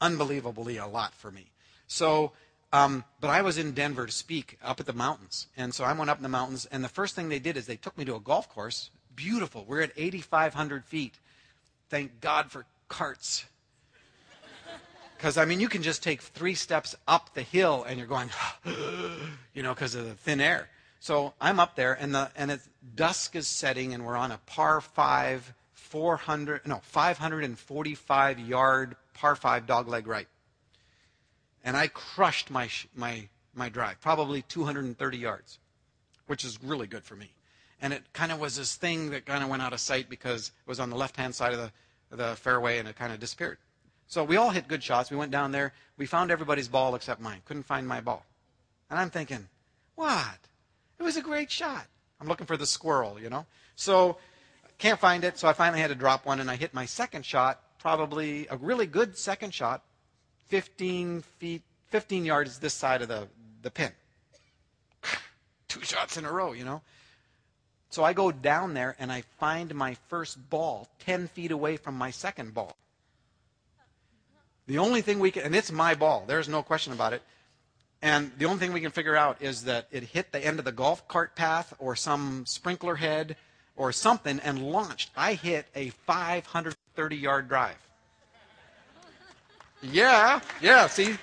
[0.00, 1.50] unbelievably a lot for me.
[1.86, 2.32] So,
[2.72, 5.92] um, but I was in Denver to speak up at the mountains, and so I
[5.92, 6.66] went up in the mountains.
[6.70, 9.64] And the first thing they did is they took me to a golf course beautiful.
[9.66, 11.14] We're at 8,500 feet.
[11.88, 13.44] Thank God for carts.
[15.16, 18.30] Because, I mean, you can just take three steps up the hill and you're going,
[19.54, 20.68] you know, because of the thin air.
[21.00, 24.38] So I'm up there, and, the, and it's, dusk is setting, and we're on a
[24.44, 30.28] par 5, 400, no, 545 yard par 5 dogleg right.
[31.64, 35.58] And I crushed my, my, my drive, probably 230 yards,
[36.26, 37.30] which is really good for me
[37.80, 40.48] and it kind of was this thing that kind of went out of sight because
[40.48, 41.58] it was on the left hand side of
[42.10, 43.58] the, the fairway and it kind of disappeared.
[44.06, 45.10] So we all hit good shots.
[45.10, 45.72] We went down there.
[45.96, 47.42] We found everybody's ball except mine.
[47.44, 48.26] Couldn't find my ball.
[48.90, 49.48] And I'm thinking,
[49.94, 50.38] what?
[50.98, 51.86] It was a great shot.
[52.20, 53.46] I'm looking for the squirrel, you know?
[53.76, 54.18] So
[54.78, 55.38] can't find it.
[55.38, 58.56] So I finally had to drop one and I hit my second shot, probably a
[58.56, 59.84] really good second shot,
[60.48, 63.28] 15 feet, 15 yards this side of the,
[63.62, 63.92] the pin.
[65.68, 66.82] Two shots in a row, you know?
[67.90, 71.96] So I go down there and I find my first ball 10 feet away from
[71.96, 72.76] my second ball.
[74.68, 77.22] The only thing we can, and it's my ball, there's no question about it.
[78.00, 80.64] And the only thing we can figure out is that it hit the end of
[80.64, 83.36] the golf cart path or some sprinkler head
[83.76, 85.10] or something and launched.
[85.16, 87.76] I hit a 530 yard drive.
[89.82, 91.16] Yeah, yeah, see?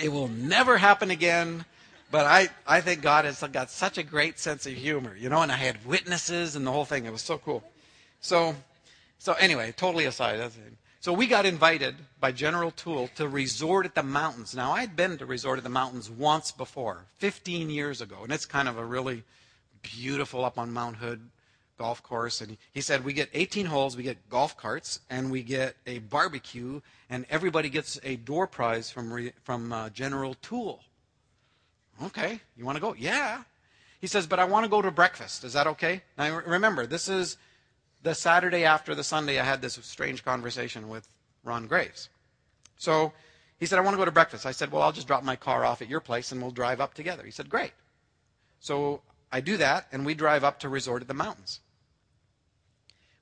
[0.00, 1.64] It will never happen again.
[2.10, 5.42] But I, I think God has got such a great sense of humor, you know,
[5.42, 7.04] and I had witnesses and the whole thing.
[7.04, 7.62] It was so cool.
[8.20, 8.56] So,
[9.18, 10.40] so anyway, totally aside.
[11.00, 14.54] So we got invited by General Tool to resort at the mountains.
[14.54, 18.46] Now, I'd been to resort at the mountains once before, 15 years ago, and it's
[18.46, 19.22] kind of a really
[19.82, 21.20] beautiful up on Mount Hood
[21.78, 22.40] golf course.
[22.40, 25.98] And he said, We get 18 holes, we get golf carts, and we get a
[26.00, 30.80] barbecue, and everybody gets a door prize from, from uh, General Tool.
[32.06, 32.94] Okay, you want to go?
[32.94, 33.42] Yeah.
[34.00, 35.42] He says, but I want to go to breakfast.
[35.42, 36.02] Is that okay?
[36.16, 37.36] Now remember, this is
[38.02, 41.08] the Saturday after the Sunday I had this strange conversation with
[41.42, 42.08] Ron Graves.
[42.76, 43.12] So
[43.58, 44.46] he said, I want to go to breakfast.
[44.46, 46.80] I said, Well, I'll just drop my car off at your place and we'll drive
[46.80, 47.24] up together.
[47.24, 47.72] He said, Great.
[48.60, 51.60] So I do that and we drive up to Resort of the Mountains.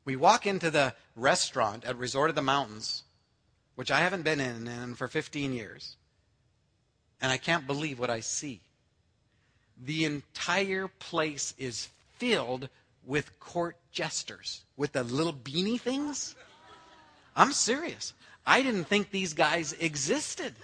[0.05, 3.03] We walk into the restaurant at Resort of the Mountains,
[3.75, 5.97] which I haven't been in, in for 15 years,
[7.21, 8.61] and I can't believe what I see.
[9.85, 12.69] The entire place is filled
[13.05, 16.35] with court jesters with the little beanie things.
[17.35, 18.13] I'm serious.
[18.47, 20.55] I didn't think these guys existed.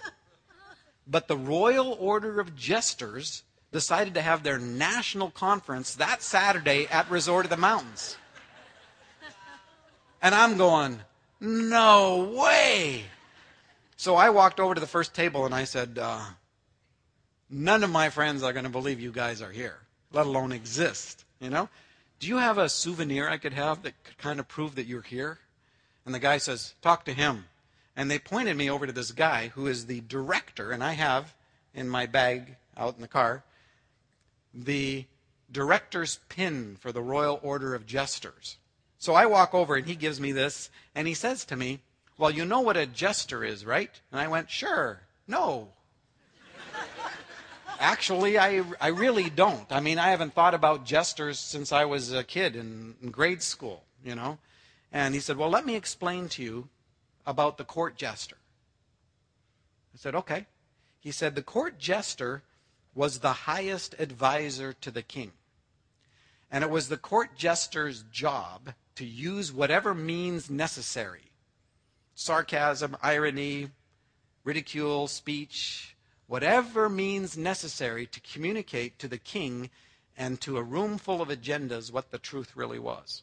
[1.07, 7.09] But the Royal Order of Jesters decided to have their national conference that Saturday at
[7.09, 8.17] Resort of the Mountains.
[10.21, 10.99] And I'm going,
[11.41, 13.03] no way.
[13.97, 16.21] So I walked over to the first table and I said, uh,
[17.53, 19.77] none of my friends are going to believe you guys are here,
[20.11, 21.23] let alone exist.
[21.39, 21.69] You know?
[22.19, 25.01] Do you have a souvenir I could have that could kind of prove that you're
[25.01, 25.39] here?
[26.05, 27.45] And the guy says, Talk to him.
[27.95, 31.35] And they pointed me over to this guy who is the director, and I have
[31.75, 33.43] in my bag out in the car
[34.53, 35.05] the
[35.51, 38.57] director's pin for the Royal Order of Jesters.
[38.97, 41.81] So I walk over and he gives me this, and he says to me,
[42.17, 43.91] Well, you know what a jester is, right?
[44.11, 45.01] And I went, Sure.
[45.27, 45.69] No.
[47.79, 49.71] Actually, I, I really don't.
[49.71, 53.41] I mean, I haven't thought about jesters since I was a kid in, in grade
[53.41, 54.37] school, you know.
[54.91, 56.69] And he said, Well, let me explain to you
[57.25, 58.37] about the court jester.
[59.93, 60.45] I said, Okay.
[60.99, 62.43] He said, The court jester
[62.95, 65.31] was the highest advisor to the king.
[66.51, 71.31] And it was the court jester's job to use whatever means necessary
[72.15, 73.69] sarcasm, irony,
[74.43, 75.92] ridicule, speech,
[76.33, 79.69] whatever means necessary to communicate to the king
[80.17, 83.21] and to a room full of agendas what the truth really was.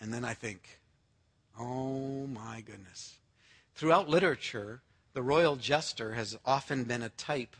[0.00, 0.80] And then I think,
[1.58, 3.18] oh my goodness.
[3.74, 4.80] Throughout literature,
[5.12, 7.56] the royal jester has often been a type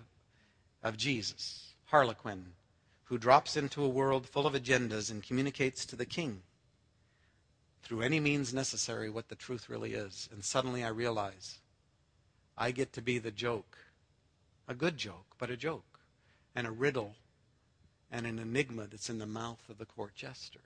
[0.83, 2.55] of Jesus, Harlequin,
[3.05, 6.41] who drops into a world full of agendas and communicates to the king
[7.83, 10.29] through any means necessary what the truth really is.
[10.33, 11.59] And suddenly I realize
[12.57, 13.79] I get to be the joke.
[14.69, 16.01] A good joke, but a joke.
[16.55, 17.15] And a riddle
[18.11, 20.61] and an enigma that's in the mouth of the court jester.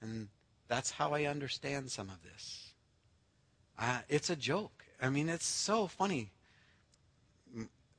[0.00, 0.28] And
[0.68, 2.72] that's how I understand some of this.
[3.78, 4.84] Uh, it's a joke.
[5.00, 6.30] I mean, it's so funny.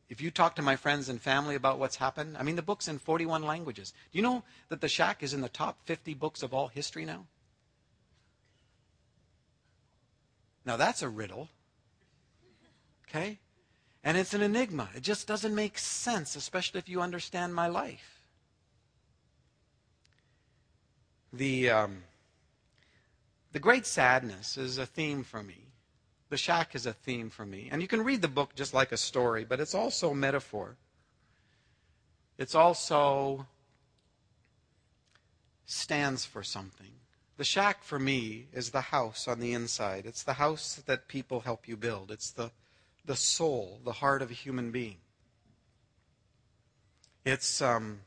[0.09, 2.87] If you talk to my friends and family about what's happened, I mean, the book's
[2.87, 3.93] in 41 languages.
[4.11, 7.05] Do you know that The Shack is in the top 50 books of all history
[7.05, 7.25] now?
[10.65, 11.49] Now, that's a riddle.
[13.09, 13.39] Okay?
[14.03, 14.89] And it's an enigma.
[14.95, 18.21] It just doesn't make sense, especially if you understand my life.
[21.31, 22.03] The, um,
[23.51, 25.72] the great sadness is a theme for me.
[26.33, 27.69] The shack is a theme for me.
[27.71, 30.77] And you can read the book just like a story, but it's also metaphor.
[32.39, 33.45] It's also
[35.67, 36.89] stands for something.
[37.37, 40.07] The shack for me is the house on the inside.
[40.07, 42.09] It's the house that people help you build.
[42.09, 42.49] It's the,
[43.05, 44.97] the soul, the heart of a human being.
[47.23, 47.99] It's um,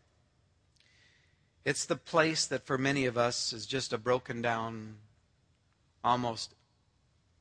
[1.64, 4.96] it's the place that for many of us is just a broken down,
[6.02, 6.55] almost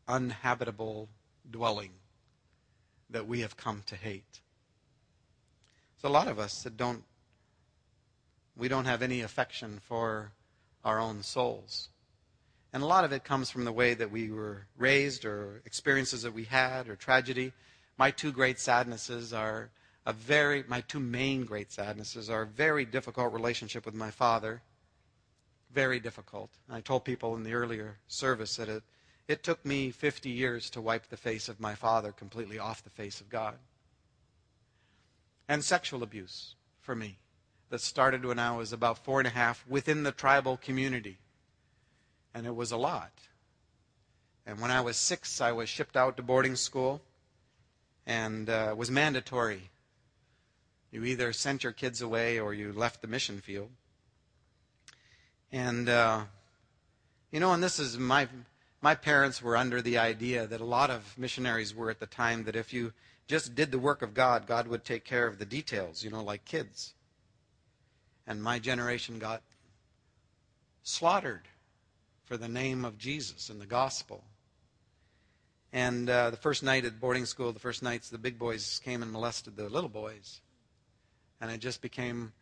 [0.08, 1.10] uninhabitable
[1.50, 1.92] dwelling
[3.10, 4.42] that we have come to hate.
[6.02, 7.04] There's a lot of us that don't,
[8.58, 10.32] we don't have any affection for
[10.84, 11.90] our own souls.
[12.74, 16.24] And a lot of it comes from the way that we were raised or experiences
[16.24, 17.54] that we had or tragedy.
[17.98, 19.70] My two great sadnesses are
[20.06, 24.62] a very, my two main great sadnesses are a very difficult relationship with my father.
[25.72, 26.52] Very difficult.
[26.70, 28.84] I told people in the earlier service that it,
[29.28, 32.90] it took me 50 years to wipe the face of my father completely off the
[32.90, 33.56] face of God.
[35.48, 37.18] And sexual abuse for me
[37.70, 41.18] that started when I was about four and a half within the tribal community.
[42.34, 43.12] And it was a lot.
[44.46, 47.02] And when I was six, I was shipped out to boarding school
[48.06, 49.70] and uh, was mandatory
[50.96, 53.70] you either sent your kids away or you left the mission field.
[55.52, 56.24] And, uh,
[57.34, 58.30] you know, and this is my,
[58.82, 62.44] my parents were under the idea that a lot of missionaries were at the time
[62.44, 62.94] that if you
[63.28, 66.24] just did the work of God, God would take care of the details, you know,
[66.24, 66.94] like kids.
[68.28, 69.42] And my generation got
[70.84, 71.48] slaughtered
[72.26, 74.24] for the name of Jesus and the gospel.
[75.74, 79.02] And uh, the first night at boarding school, the first nights the big boys came
[79.02, 80.42] and molested the little boys
[81.42, 82.34] and it just became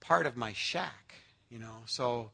[0.00, 1.14] part of my shack.
[1.50, 1.82] you know.
[1.86, 2.30] So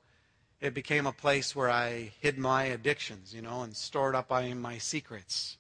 [0.65, 4.79] it became a place where I hid my addictions, you know, and stored up my
[4.79, 5.59] secrets.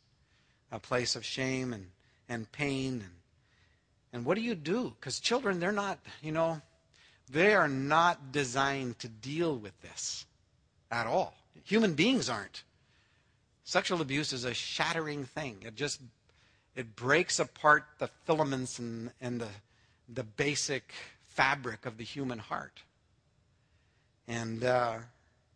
[0.73, 1.89] A place of shame and,
[2.27, 3.03] and pain.
[3.03, 3.13] And,
[4.15, 4.95] and what do you do?
[4.99, 6.63] Because children, they're not, you know,
[7.31, 10.25] they are not designed to deal with this
[10.91, 11.35] at all.
[11.65, 12.63] Human beings aren't.
[13.63, 15.59] Sexual abuse is a shattering thing.
[15.67, 16.01] It just
[16.75, 19.49] it breaks apart the filaments and, and the,
[20.09, 20.93] the basic
[21.29, 22.83] fabric of the human heart.
[24.27, 24.99] And, uh,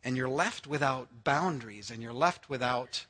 [0.04, 3.06] and you're left without boundaries and you're left without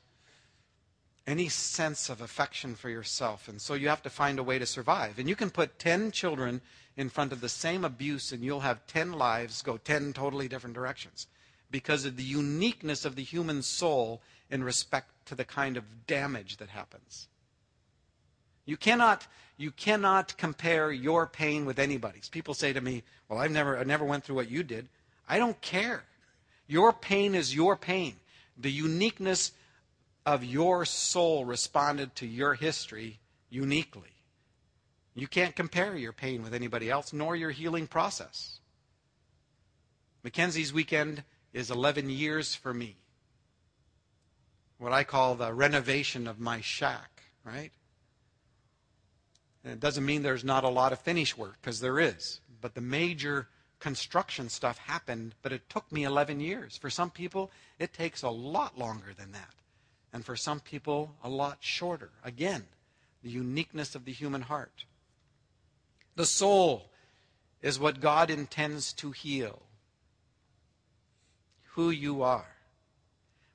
[1.27, 3.47] any sense of affection for yourself.
[3.47, 5.19] And so you have to find a way to survive.
[5.19, 6.61] And you can put 10 children
[6.97, 10.75] in front of the same abuse and you'll have 10 lives go 10 totally different
[10.75, 11.27] directions
[11.71, 16.57] because of the uniqueness of the human soul in respect to the kind of damage
[16.57, 17.27] that happens.
[18.65, 22.29] You cannot, you cannot compare your pain with anybody's.
[22.29, 24.89] People say to me, Well, I've never, I never went through what you did.
[25.29, 26.03] I don't care.
[26.67, 28.15] Your pain is your pain.
[28.57, 29.51] The uniqueness
[30.25, 33.19] of your soul responded to your history
[33.49, 34.09] uniquely.
[35.13, 38.59] You can't compare your pain with anybody else, nor your healing process.
[40.23, 41.23] Mackenzie's weekend
[41.53, 42.97] is 11 years for me.
[44.77, 47.71] What I call the renovation of my shack, right?
[49.63, 52.39] And it doesn't mean there's not a lot of finish work, because there is.
[52.61, 53.47] But the major
[53.79, 56.77] construction stuff happened, but it took me 11 years.
[56.77, 59.53] For some people, it takes a lot longer than that.
[60.11, 62.09] And for some people, a lot shorter.
[62.23, 62.65] Again,
[63.23, 64.85] the uniqueness of the human heart.
[66.15, 66.89] The soul
[67.61, 69.61] is what God intends to heal.
[71.73, 72.55] Who you are.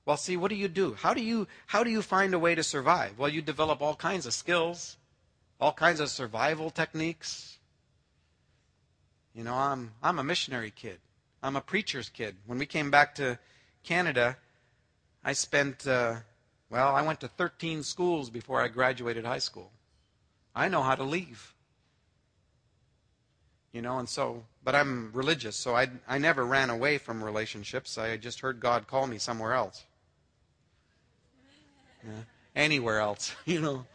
[0.07, 0.95] Well, see, what do you do?
[0.95, 3.19] How do you, how do you find a way to survive?
[3.19, 4.97] Well, you develop all kinds of skills
[5.61, 7.59] all kinds of survival techniques.
[9.35, 10.99] You know, I'm, I'm a missionary kid.
[11.43, 12.37] I'm a preacher's kid.
[12.47, 13.39] When we came back to
[13.83, 14.37] Canada,
[15.25, 16.17] I spent, uh,
[16.71, 19.71] well, I went to 13 schools before I graduated high school.
[20.55, 21.53] I know how to leave.
[23.73, 27.99] You know, and so, but I'm religious, so I, I never ran away from relationships.
[27.99, 29.85] I just heard God call me somewhere else.
[32.07, 32.23] Yeah,
[32.55, 33.87] anywhere else, you know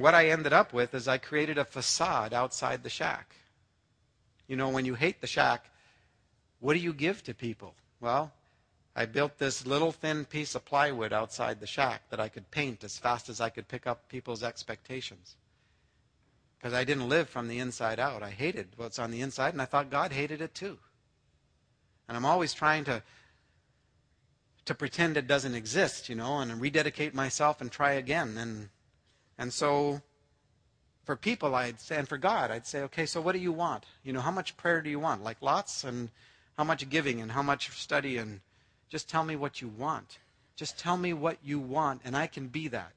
[0.00, 3.34] what I ended up with is I created a facade outside the shack.
[4.48, 5.70] You know, when you hate the shack,
[6.58, 7.74] what do you give to people?
[8.00, 8.32] Well,
[8.96, 12.82] I built this little thin piece of plywood outside the shack that I could paint
[12.82, 15.36] as fast as I could pick up people's expectations.
[16.58, 18.24] Because I didn't live from the inside out.
[18.24, 20.78] I hated what's on the inside, and I thought God hated it too.
[22.08, 23.02] And I'm always trying to
[24.64, 28.36] to pretend it doesn't exist, you know, and rededicate myself and try again.
[28.36, 28.68] And
[29.38, 30.02] and so
[31.08, 33.86] for people, I'd say, and for God, I'd say, okay, so what do you want?
[34.04, 35.24] You know, how much prayer do you want?
[35.24, 36.10] Like lots, and
[36.58, 38.40] how much giving, and how much study, and
[38.90, 40.18] just tell me what you want.
[40.54, 42.92] Just tell me what you want, and I can be that.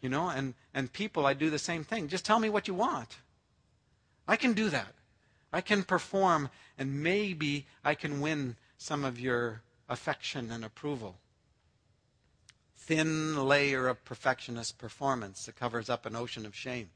[0.00, 2.06] You know, and, and people, I do the same thing.
[2.06, 3.16] Just tell me what you want.
[4.28, 4.94] I can do that.
[5.52, 6.48] I can perform,
[6.78, 11.16] and maybe I can win some of your affection and approval
[12.76, 16.88] thin layer of perfectionist performance that covers up an ocean of shame.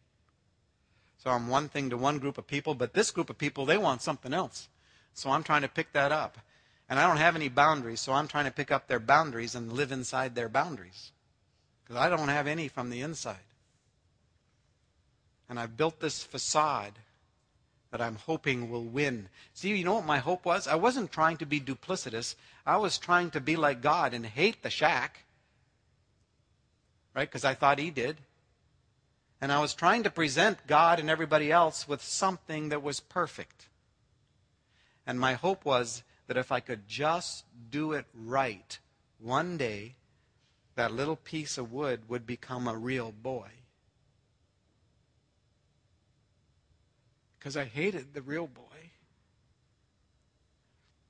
[1.23, 3.77] So I'm one thing to one group of people, but this group of people, they
[3.79, 4.69] want something else.
[5.13, 6.39] So I'm trying to pick that up.
[6.89, 9.73] And I don't have any boundaries, so I'm trying to pick up their boundaries and
[9.73, 11.13] live inside their boundaries.
[11.85, 13.37] Because I don't have any from the inside.
[15.49, 16.95] And I've built this facade
[17.91, 19.29] that I'm hoping will win.
[19.53, 20.67] See, you know what my hope was?
[20.67, 22.35] I wasn't trying to be duplicitous.
[22.65, 25.25] I was trying to be like God and hate the shack
[27.15, 27.29] right?
[27.29, 28.19] Because I thought he did.
[29.41, 33.69] And I was trying to present God and everybody else with something that was perfect.
[35.07, 38.79] And my hope was that if I could just do it right,
[39.19, 39.95] one day
[40.75, 43.49] that little piece of wood would become a real boy.
[47.39, 48.63] Because I hated the real boy.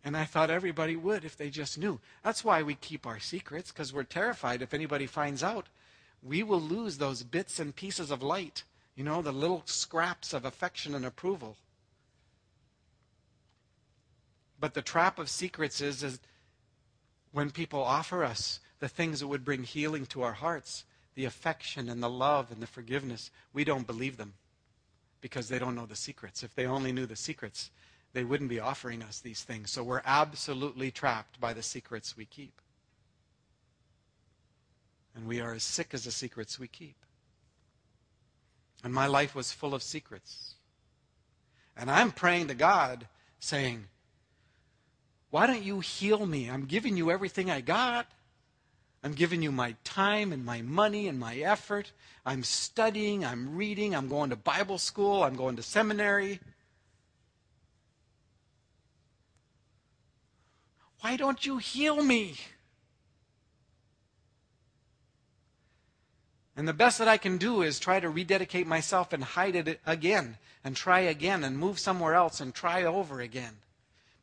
[0.02, 2.00] And I thought everybody would if they just knew.
[2.22, 5.66] That's why we keep our secrets, because we're terrified if anybody finds out
[6.22, 8.64] we will lose those bits and pieces of light,
[8.94, 11.56] you know, the little scraps of affection and approval.
[14.58, 16.20] But the trap of secrets is, is
[17.32, 21.88] when people offer us the things that would bring healing to our hearts, the affection
[21.88, 24.34] and the love and the forgiveness, we don't believe them
[25.20, 26.42] because they don't know the secrets.
[26.42, 27.70] If they only knew the secrets,
[28.12, 29.70] they wouldn't be offering us these things.
[29.70, 32.60] So we're absolutely trapped by the secrets we keep.
[35.14, 36.96] And we are as sick as the secrets we keep.
[38.82, 40.54] And my life was full of secrets.
[41.76, 43.06] And I'm praying to God,
[43.38, 43.86] saying,
[45.30, 46.50] Why don't you heal me?
[46.50, 48.06] I'm giving you everything I got.
[49.02, 51.92] I'm giving you my time and my money and my effort.
[52.26, 56.38] I'm studying, I'm reading, I'm going to Bible school, I'm going to seminary.
[61.00, 62.36] Why don't you heal me?
[66.60, 69.80] And the best that I can do is try to rededicate myself and hide it
[69.86, 73.56] again and try again and move somewhere else and try over again.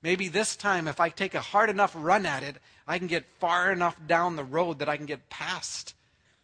[0.03, 2.57] Maybe this time, if I take a hard enough run at it,
[2.87, 5.95] I can get far enough down the road that I can get past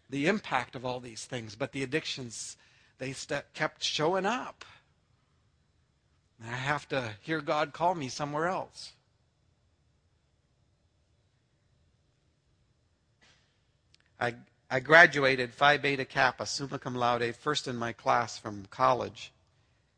[0.09, 1.53] the impact of all these things.
[1.53, 2.57] But the addictions,
[2.97, 4.65] they st- kept showing up.
[6.43, 8.93] And I have to hear God call me somewhere else.
[14.19, 14.33] I
[14.74, 19.32] I graduated Phi Beta Kappa, summa cum laude, first in my class from college.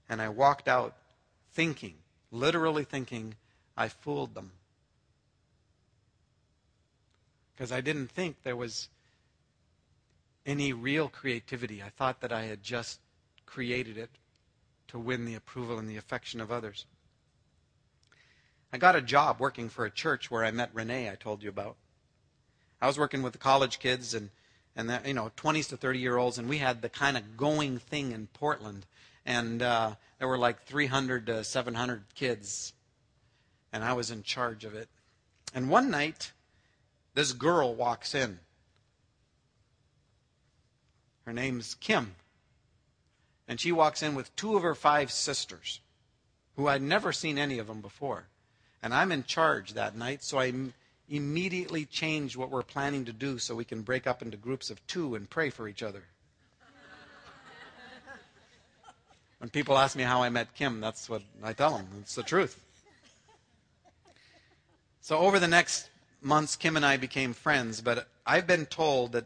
[0.09, 0.97] And I walked out
[1.53, 1.93] thinking,
[2.29, 3.35] literally thinking,
[3.77, 4.51] I fooled them.
[7.53, 8.89] Because I didn't think there was
[10.45, 11.81] any real creativity.
[11.81, 12.99] I thought that I had just
[13.45, 14.09] created it
[14.89, 16.85] to win the approval and the affection of others.
[18.73, 21.47] I got a job working for a church where I met Renee, I told you
[21.47, 21.77] about.
[22.81, 24.31] I was working with the college kids and
[24.75, 27.37] and that, you know 20s to 30 year olds and we had the kind of
[27.37, 28.85] going thing in portland
[29.25, 32.73] and uh, there were like 300 to 700 kids
[33.75, 34.87] and i was in charge of it.
[35.53, 36.31] And one night
[37.13, 38.39] this girl walks in.
[41.25, 42.15] Her name's kim.
[43.47, 45.81] And she walks in with two of her five sisters
[46.55, 48.27] who i'd never seen any of them before.
[48.81, 50.53] And i'm in charge that night so i
[51.09, 54.85] immediately change what we're planning to do so we can break up into groups of
[54.87, 56.03] two and pray for each other.
[59.39, 61.87] when people ask me how I met Kim, that's what I tell them.
[62.01, 62.59] It's the truth.
[65.01, 65.89] So over the next
[66.21, 69.25] months, Kim and I became friends, but I've been told that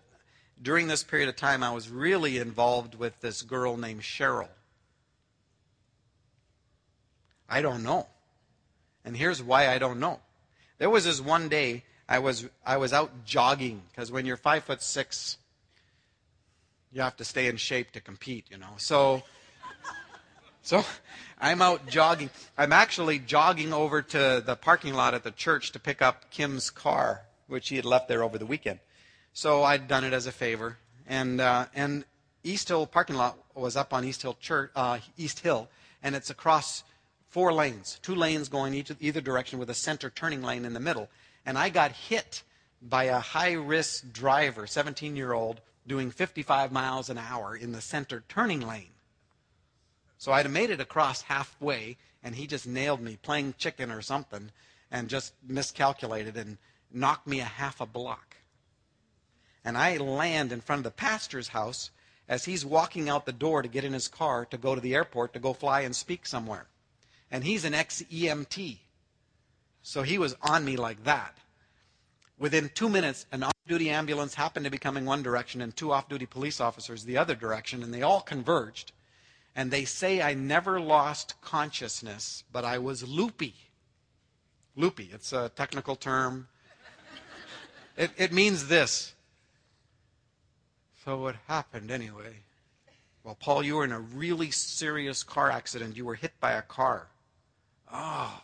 [0.62, 4.50] during this period of time, I was really involved with this girl named Cheryl.
[7.50, 8.08] I don't know.
[9.06, 10.20] And here's why I don't know.
[10.80, 14.64] There was this one day I was I was out jogging because when you're five
[14.64, 15.38] foot six,
[16.92, 18.74] you have to stay in shape to compete, you know.
[18.78, 19.22] So
[20.62, 20.84] so
[21.40, 22.30] I'm out jogging.
[22.58, 26.70] I'm actually jogging over to the parking lot at the church to pick up Kim's
[26.70, 28.80] car, which he had left there over the weekend.
[29.34, 30.78] So I'd done it as a favor,
[31.08, 32.06] and uh, and
[32.44, 35.68] East Hill parking lot was up on East Hill Church, uh, East Hill,
[36.02, 36.84] and it's across
[37.30, 40.80] four lanes, two lanes going each, either direction with a center turning lane in the
[40.80, 41.10] middle.
[41.46, 42.44] And I got hit
[42.82, 47.82] by a high risk driver, 17 year old, doing 55 miles an hour in the
[47.82, 48.92] center turning lane.
[50.18, 54.52] So I'd made it across halfway, and he just nailed me playing chicken or something
[54.92, 56.58] and just miscalculated and
[56.92, 58.38] knocked me a half a block.
[59.64, 61.92] And I land in front of the pastor's house
[62.28, 64.96] as he's walking out the door to get in his car to go to the
[64.96, 66.68] airport to go fly and speak somewhere
[67.32, 68.78] and he's an ex EMT.
[69.82, 71.38] So he was on me like that.
[72.38, 75.92] Within two minutes, an off duty ambulance happened to be coming one direction and two
[75.92, 78.92] off duty police officers the other direction, and they all converged.
[79.56, 83.56] And they say I never lost consciousness, but I was loopy.
[84.76, 86.48] Loopy, it's a technical term.
[87.98, 89.14] It, it means this.
[91.04, 92.36] So, what happened anyway?
[93.26, 95.98] Well, Paul, you were in a really serious car accident.
[95.98, 97.08] You were hit by a car.
[97.92, 98.42] Oh.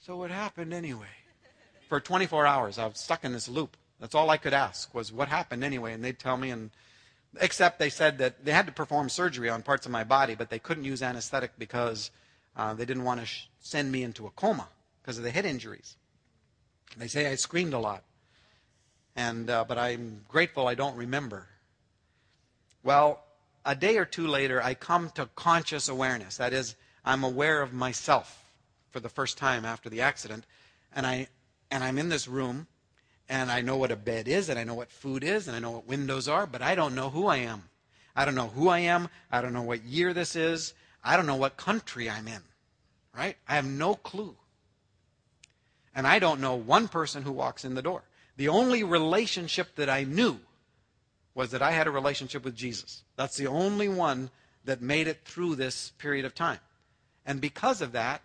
[0.00, 1.06] So what happened anyway?
[1.88, 3.76] For 24 hours, I was stuck in this loop.
[4.00, 6.50] That's all I could ask was what happened anyway, and they'd tell me.
[6.50, 6.70] And
[7.40, 10.50] except they said that they had to perform surgery on parts of my body, but
[10.50, 12.10] they couldn't use anesthetic because
[12.56, 14.68] uh, they didn't want to sh- send me into a coma
[15.00, 15.96] because of the head injuries.
[16.96, 18.04] They say I screamed a lot,
[19.16, 21.48] and uh, but I'm grateful I don't remember.
[22.82, 23.24] Well,
[23.64, 26.36] a day or two later, I come to conscious awareness.
[26.36, 28.42] That is, I'm aware of myself
[28.90, 30.44] for the first time after the accident,
[30.94, 31.28] and I
[31.70, 32.66] and I'm in this room,
[33.28, 35.60] and I know what a bed is, and I know what food is, and I
[35.60, 37.64] know what windows are, but I don't know who I am.
[38.14, 39.08] I don't know who I am.
[39.30, 40.74] I don't know what year this is.
[41.02, 42.42] I don't know what country I'm in.
[43.16, 43.36] Right?
[43.48, 44.36] I have no clue.
[45.94, 48.02] And I don't know one person who walks in the door.
[48.36, 50.40] The only relationship that I knew
[51.34, 53.02] was that I had a relationship with Jesus.
[53.16, 54.30] That's the only one
[54.64, 56.58] that made it through this period of time.
[57.26, 58.22] And because of that,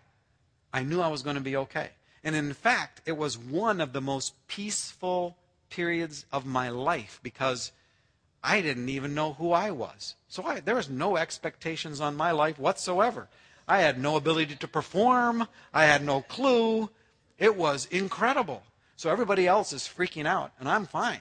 [0.72, 1.90] I knew I was going to be okay.
[2.22, 5.36] And in fact, it was one of the most peaceful
[5.70, 7.72] periods of my life because
[8.42, 10.14] I didn't even know who I was.
[10.28, 13.28] So I, there was no expectations on my life whatsoever.
[13.66, 15.46] I had no ability to perform.
[15.72, 16.90] I had no clue.
[17.38, 18.62] It was incredible.
[18.96, 21.20] So everybody else is freaking out, and I'm fine.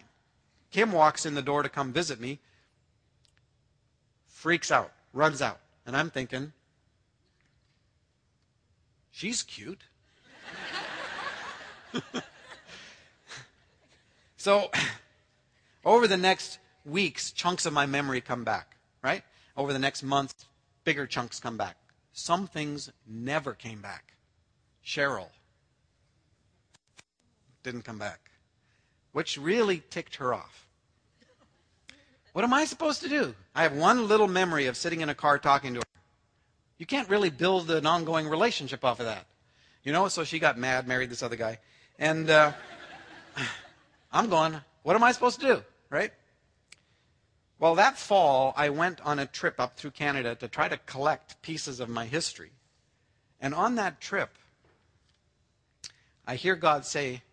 [0.72, 2.40] Kim walks in the door to come visit me,
[4.28, 5.60] freaks out, runs out.
[5.86, 6.54] And I'm thinking,
[9.20, 9.82] she's cute.
[14.38, 14.72] so,
[15.84, 19.24] over the next weeks, chunks of my memory come back, right?
[19.58, 20.46] Over the next month,
[20.86, 21.76] bigger chunks come back.
[22.14, 24.14] Some things never came back.
[24.86, 25.30] Cheryl
[27.62, 28.32] didn't come back,
[29.12, 30.66] which really ticked her off.
[32.32, 33.36] What am I supposed to do?
[33.54, 35.89] I have one little memory of sitting in a car talking to her.
[36.80, 39.26] You can't really build an ongoing relationship off of that.
[39.84, 41.60] You know, so she got mad, married this other guy.
[42.00, 42.54] And uh,
[44.12, 45.64] I'm going, what am I supposed to do?
[45.90, 46.12] Right?
[47.60, 51.42] Well, that fall, I went on a trip up through Canada to try to collect
[51.42, 52.52] pieces of my history.
[53.42, 54.30] And on that trip,
[56.26, 57.24] I hear God say,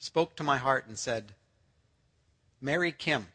[0.00, 1.34] spoke to my heart and said,
[2.60, 3.28] Marry Kim.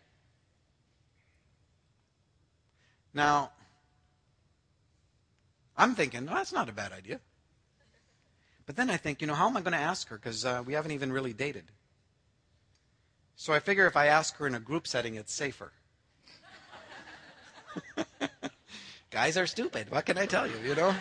[3.14, 3.52] Now,
[5.78, 7.20] I'm thinking, oh, that's not a bad idea.
[8.66, 10.18] But then I think, you know, how am I going to ask her?
[10.18, 11.66] Because uh, we haven't even really dated.
[13.36, 15.72] So I figure if I ask her in a group setting, it's safer.
[19.12, 19.92] Guys are stupid.
[19.92, 20.94] What can I tell you, you know?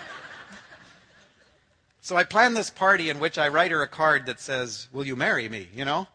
[2.02, 5.04] So I plan this party in which I write her a card that says, Will
[5.06, 5.68] you marry me?
[5.74, 6.06] You know?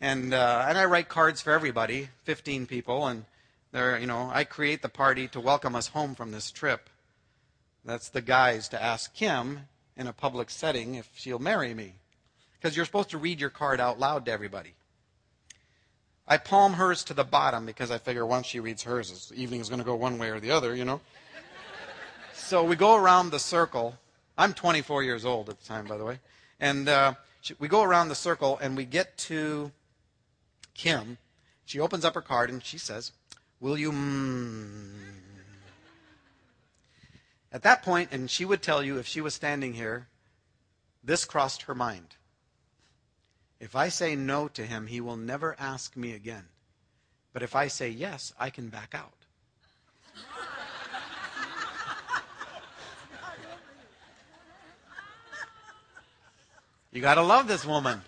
[0.00, 3.24] And, uh, and I write cards for everybody, 15 people, and
[3.72, 6.88] there, you know, I create the party to welcome us home from this trip.
[7.88, 9.60] That's the guys to ask Kim
[9.96, 11.94] in a public setting if she'll marry me.
[12.60, 14.74] Because you're supposed to read your card out loud to everybody.
[16.26, 19.62] I palm hers to the bottom because I figure once she reads hers, the evening
[19.62, 21.00] is going to go one way or the other, you know.
[22.34, 23.94] so we go around the circle.
[24.36, 26.18] I'm 24 years old at the time, by the way.
[26.60, 27.14] And uh,
[27.58, 29.72] we go around the circle and we get to
[30.74, 31.16] Kim.
[31.64, 33.12] She opens up her card and she says,
[33.60, 33.92] Will you.
[33.92, 35.07] Mm?
[37.52, 40.08] At that point, and she would tell you if she was standing here,
[41.02, 42.16] this crossed her mind.
[43.60, 46.48] If I say no to him, he will never ask me again.
[47.32, 49.12] But if I say yes, I can back out.
[56.90, 58.02] You got to love this woman.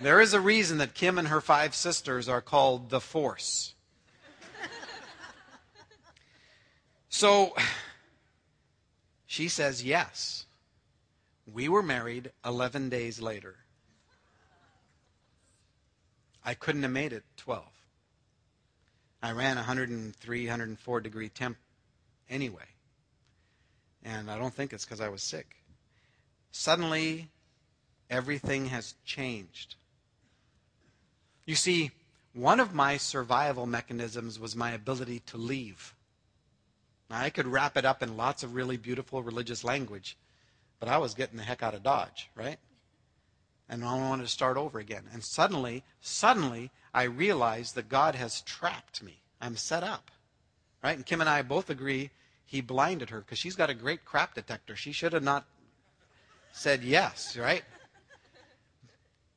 [0.00, 3.74] There is a reason that Kim and her five sisters are called the Force.
[7.08, 7.54] So
[9.26, 10.46] she says yes.
[11.52, 13.56] We were married 11 days later.
[16.44, 17.64] I couldn't have made it 12.
[19.22, 21.56] I ran 103, 104 degree temp
[22.30, 22.62] anyway.
[24.04, 25.56] And I don't think it's because I was sick.
[26.52, 27.28] Suddenly,
[28.08, 29.74] everything has changed.
[31.44, 31.90] You see,
[32.32, 35.94] one of my survival mechanisms was my ability to leave.
[37.10, 40.16] Now, I could wrap it up in lots of really beautiful religious language,
[40.78, 42.58] but I was getting the heck out of Dodge, right?
[43.68, 45.04] And I wanted to start over again.
[45.12, 49.20] And suddenly, suddenly, I realized that God has trapped me.
[49.40, 50.10] I'm set up.
[50.82, 50.96] Right?
[50.96, 52.10] And Kim and I both agree
[52.44, 54.74] he blinded her because she's got a great crap detector.
[54.74, 55.44] She should have not
[56.52, 57.62] said yes, right?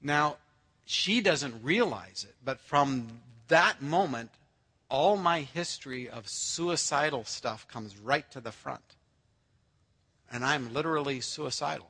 [0.02, 0.38] Now,
[0.86, 3.08] she doesn't realize it, but from
[3.50, 4.32] that moment,
[4.92, 8.84] all my history of suicidal stuff comes right to the front
[10.32, 11.90] and I'm literally suicidal.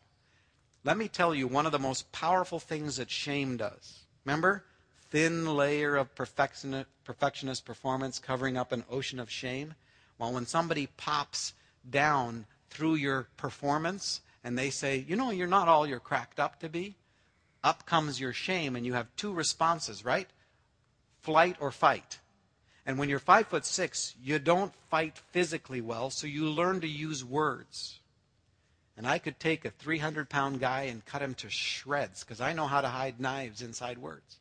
[0.83, 3.99] Let me tell you one of the most powerful things that shame does.
[4.25, 4.63] Remember?
[5.09, 9.75] Thin layer of perfectionist performance covering up an ocean of shame.
[10.17, 11.53] Well, when somebody pops
[11.87, 16.59] down through your performance and they say, you know, you're not all you're cracked up
[16.61, 16.95] to be,
[17.63, 20.27] up comes your shame, and you have two responses, right?
[21.19, 22.17] Flight or fight.
[22.85, 26.87] And when you're five foot six, you don't fight physically well, so you learn to
[26.87, 27.99] use words.
[28.97, 32.53] And I could take a 300 pound guy and cut him to shreds because I
[32.53, 34.37] know how to hide knives inside words.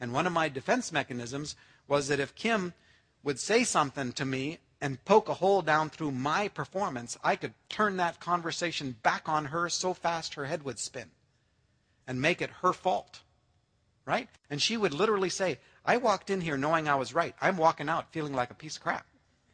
[0.00, 1.56] And one of my defense mechanisms
[1.88, 2.74] was that if Kim
[3.22, 7.54] would say something to me and poke a hole down through my performance, I could
[7.68, 11.10] turn that conversation back on her so fast her head would spin
[12.06, 13.20] and make it her fault.
[14.04, 14.28] Right?
[14.48, 17.34] And she would literally say, I walked in here knowing I was right.
[17.40, 19.06] I'm walking out feeling like a piece of crap.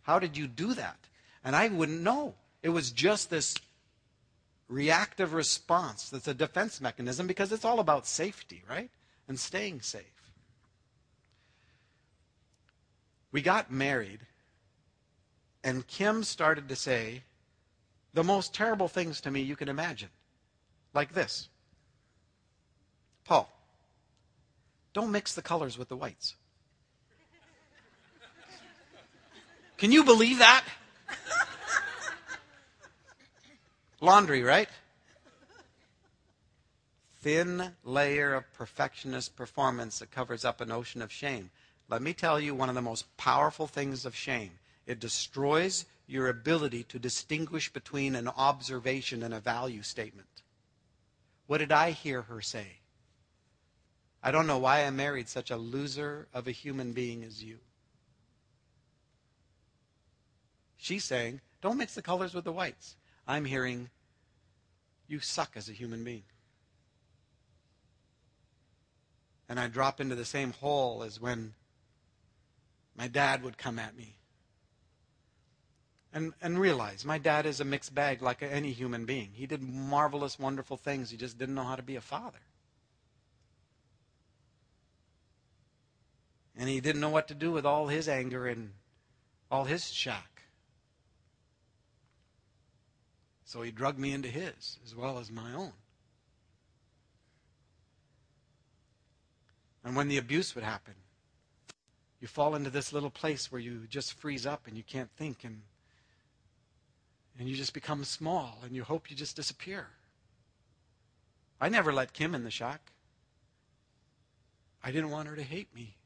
[0.03, 0.97] How did you do that?
[1.45, 2.35] And I wouldn't know.
[2.63, 3.55] It was just this
[4.69, 8.91] reactive response that's a defense mechanism because it's all about safety, right?
[9.29, 10.05] And staying safe.
[13.31, 14.21] We got married,
[15.65, 17.23] and Kim started to say
[18.15, 20.11] the most terrible things to me you can imagine.
[20.95, 21.49] like this
[23.25, 23.51] Paul,
[24.93, 26.35] don't mix the colors with the whites.
[29.79, 30.65] Can you believe that?
[34.01, 34.69] Laundry, right?
[37.21, 41.51] Thin layer of perfectionist performance that covers up an ocean of shame.
[41.89, 44.53] Let me tell you one of the most powerful things of shame
[44.87, 50.43] it destroys your ability to distinguish between an observation and a value statement.
[51.47, 52.79] What did I hear her say?
[54.23, 57.59] I don't know why I married such a loser of a human being as you.
[60.77, 62.97] She's saying, don't mix the colors with the whites.
[63.27, 63.91] I'm hearing,
[65.09, 66.25] you suck as a human being.
[69.49, 71.55] And I drop into the same hole as when
[72.97, 74.17] my dad would come at me.
[76.13, 79.31] And, and realize my dad is a mixed bag like any human being.
[79.33, 81.11] He did marvelous, wonderful things.
[81.11, 82.39] He just didn't know how to be a father.
[86.57, 88.73] And he didn't know what to do with all his anger and
[89.51, 90.43] all his shack.
[93.45, 95.73] So he drugged me into his as well as my own.
[99.85, 100.95] And when the abuse would happen,
[102.21, 105.45] you fall into this little place where you just freeze up and you can't think
[105.45, 105.63] and
[107.39, 109.89] and you just become small and you hope you just disappear.
[111.61, 112.93] I never let Kim in the shack.
[114.85, 115.97] I didn't want her to hate me.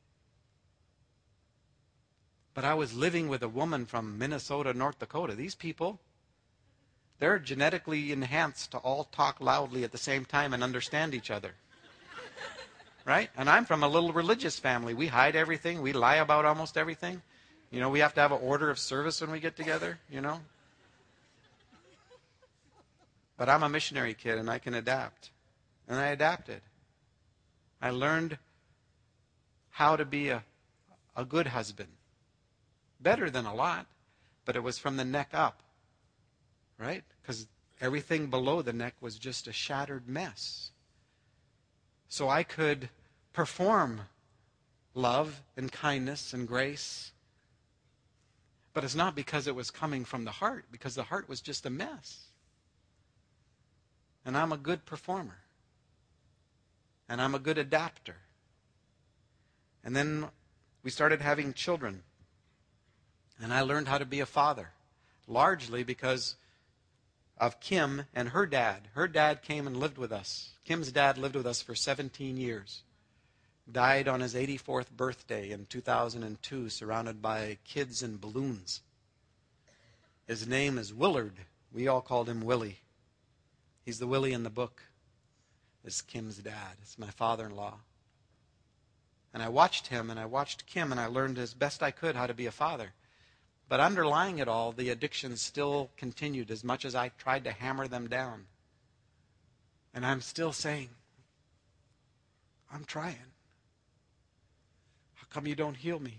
[2.57, 5.35] But I was living with a woman from Minnesota, North Dakota.
[5.35, 6.01] These people,
[7.19, 11.53] they're genetically enhanced to all talk loudly at the same time and understand each other.
[13.05, 13.29] Right?
[13.37, 14.95] And I'm from a little religious family.
[14.95, 17.21] We hide everything, we lie about almost everything.
[17.71, 20.23] You know, we have to have an order of service when we get together, you
[20.23, 20.41] know?
[23.37, 25.29] But I'm a missionary kid and I can adapt.
[25.89, 26.63] And I adapted.
[27.83, 28.39] I learned
[29.73, 30.43] how to be a,
[31.15, 31.91] a good husband.
[33.01, 33.87] Better than a lot,
[34.45, 35.63] but it was from the neck up.
[36.79, 37.05] Right?
[37.23, 37.47] Because
[37.81, 40.71] everything below the neck was just a shattered mess.
[42.09, 42.89] So I could
[43.33, 44.03] perform
[44.95, 47.13] love and kindness and grace.
[48.73, 51.67] But it's not because it was coming from the heart, because the heart was just
[51.67, 52.27] a mess.
[54.25, 55.39] And I'm a good performer.
[57.09, 58.17] And I'm a good adapter.
[59.85, 60.27] And then
[60.83, 62.03] we started having children.
[63.41, 64.71] And I learned how to be a father,
[65.27, 66.37] largely because
[67.39, 68.89] of Kim and her dad.
[68.95, 70.51] Her dad came and lived with us.
[70.65, 72.83] Kim's dad lived with us for 17 years.
[73.71, 78.81] Died on his 84th birthday in 2002, surrounded by kids and balloons.
[80.27, 81.35] His name is Willard.
[81.73, 82.79] We all called him Willie.
[83.85, 84.83] He's the Willie in the book.
[85.85, 86.77] It's Kim's dad.
[86.83, 87.75] It's my father in law.
[89.33, 92.17] And I watched him and I watched Kim and I learned as best I could
[92.17, 92.93] how to be a father.
[93.69, 97.89] But underlying it all, the addictions still continued as much as I tried to hammer
[97.89, 98.45] them down.
[99.93, 100.91] And I'm still saying,
[102.73, 103.33] I'm trying.
[105.15, 106.19] How come you don't heal me?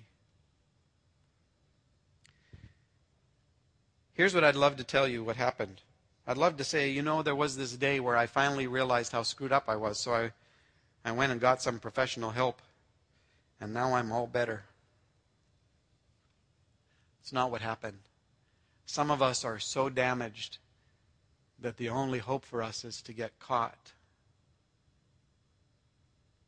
[4.13, 5.81] Here's what I'd love to tell you what happened.
[6.25, 9.23] I'd love to say, you know, there was this day where I finally realized how
[9.23, 9.99] screwed up I was.
[9.99, 10.31] So I,
[11.05, 12.61] I went and got some professional help.
[13.61, 14.63] And now I'm all better.
[17.27, 17.99] It's not what happened.
[18.85, 20.59] Some of us are so damaged
[21.59, 23.91] that the only hope for us is to get caught.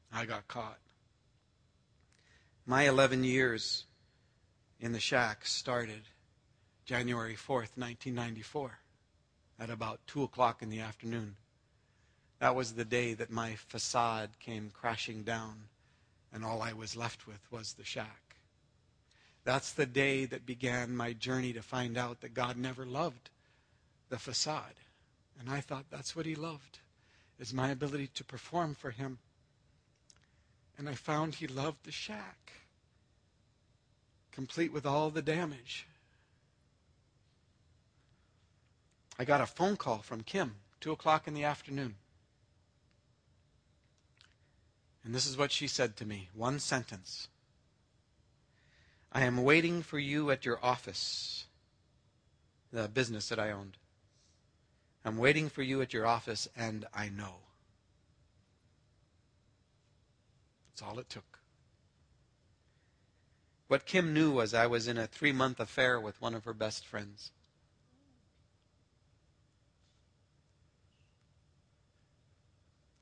[0.10, 0.80] I got caught.
[2.66, 3.88] My 11 years
[4.80, 6.04] in the shack started
[6.86, 8.80] January 4th, 1994,
[9.60, 11.36] at about 2 o'clock in the afternoon.
[12.40, 15.64] That was the day that my facade came crashing down,
[16.32, 18.29] and all I was left with was the shack.
[19.50, 23.32] That's the day that began my journey to find out that God never loved
[24.10, 24.76] the facade.
[25.39, 26.78] And I thought that's what he loved,
[27.39, 29.18] is my ability to perform for him.
[30.78, 32.52] And I found he loved the shack,
[34.32, 35.88] complete with all the damage.
[39.18, 41.95] I got a phone call from Kim, 2 o'clock in the afternoon.
[45.04, 47.30] And this is what she said to me one sentence.
[49.12, 51.45] I am waiting for you at your office,
[52.72, 53.78] the business that I owned.
[55.03, 57.36] I'm waiting for you at your office, and I know.
[60.70, 61.39] That's all it took.
[63.68, 66.53] What Kim knew was I was in a three month affair with one of her
[66.53, 67.32] best friends.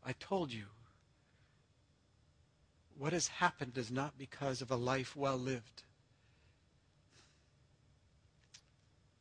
[0.05, 0.65] I told you.
[2.97, 5.83] What has happened is not because of a life well lived.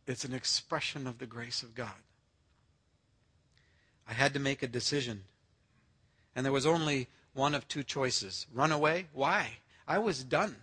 [0.07, 2.03] It's an expression of the grace of God.
[4.09, 5.25] I had to make a decision.
[6.35, 9.07] And there was only one of two choices run away.
[9.13, 9.59] Why?
[9.89, 10.57] I was done.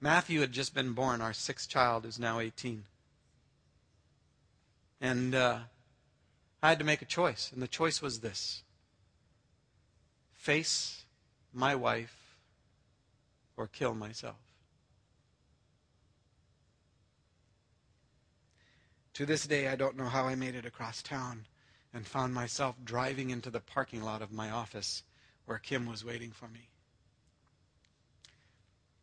[0.00, 2.84] Matthew had just been born, our sixth child, who's now 18.
[5.00, 5.58] And uh,
[6.62, 7.50] I had to make a choice.
[7.52, 8.62] And the choice was this
[10.32, 11.04] face
[11.54, 12.36] my wife
[13.56, 14.43] or kill myself.
[19.14, 21.46] To this day, I don't know how I made it across town
[21.92, 25.04] and found myself driving into the parking lot of my office
[25.46, 26.68] where Kim was waiting for me.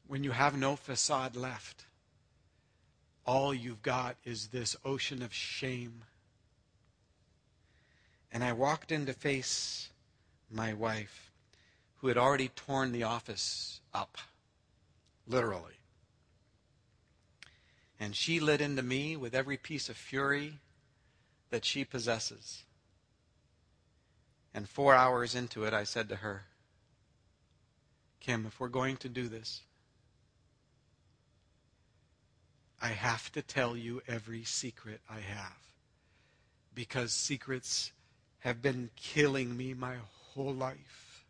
[0.05, 1.85] When you have no facade left,
[3.25, 6.03] all you've got is this ocean of shame.
[8.33, 9.91] And I walked in to face
[10.49, 11.31] my wife,
[11.97, 14.17] who had already torn the office up,
[15.25, 15.80] literally.
[18.01, 20.57] And she lit into me with every piece of fury
[21.51, 22.63] that she possesses.
[24.55, 26.45] And four hours into it, I said to her,
[28.19, 29.61] Kim, if we're going to do this,
[32.81, 35.59] I have to tell you every secret I have.
[36.73, 37.91] Because secrets
[38.39, 39.97] have been killing me my
[40.33, 41.23] whole life.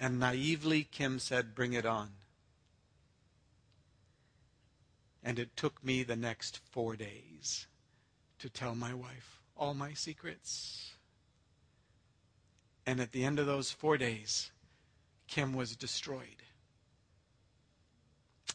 [0.00, 2.08] And naively, Kim said, Bring it on.
[5.22, 7.66] And it took me the next four days
[8.38, 10.94] to tell my wife all my secrets.
[12.84, 14.50] And at the end of those four days,
[15.28, 16.42] Kim was destroyed.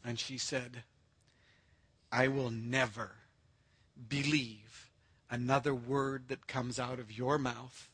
[0.03, 0.83] And she said,
[2.11, 3.11] I will never
[4.09, 4.89] believe
[5.29, 7.89] another word that comes out of your mouth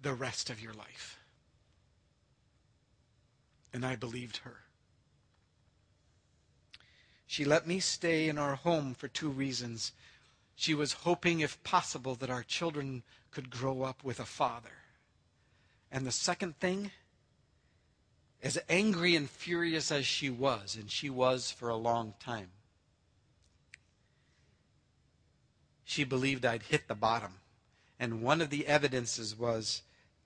[0.00, 1.18] the rest of your life.
[3.72, 4.58] And I believed her.
[7.32, 9.92] She let me stay in our home for two reasons.
[10.54, 14.82] She was hoping, if possible, that our children could grow up with a father.
[15.90, 16.90] And the second thing,
[18.42, 22.50] as angry and furious as she was, and she was for a long time,
[25.84, 27.36] she believed I'd hit the bottom.
[27.98, 29.80] And one of the evidences was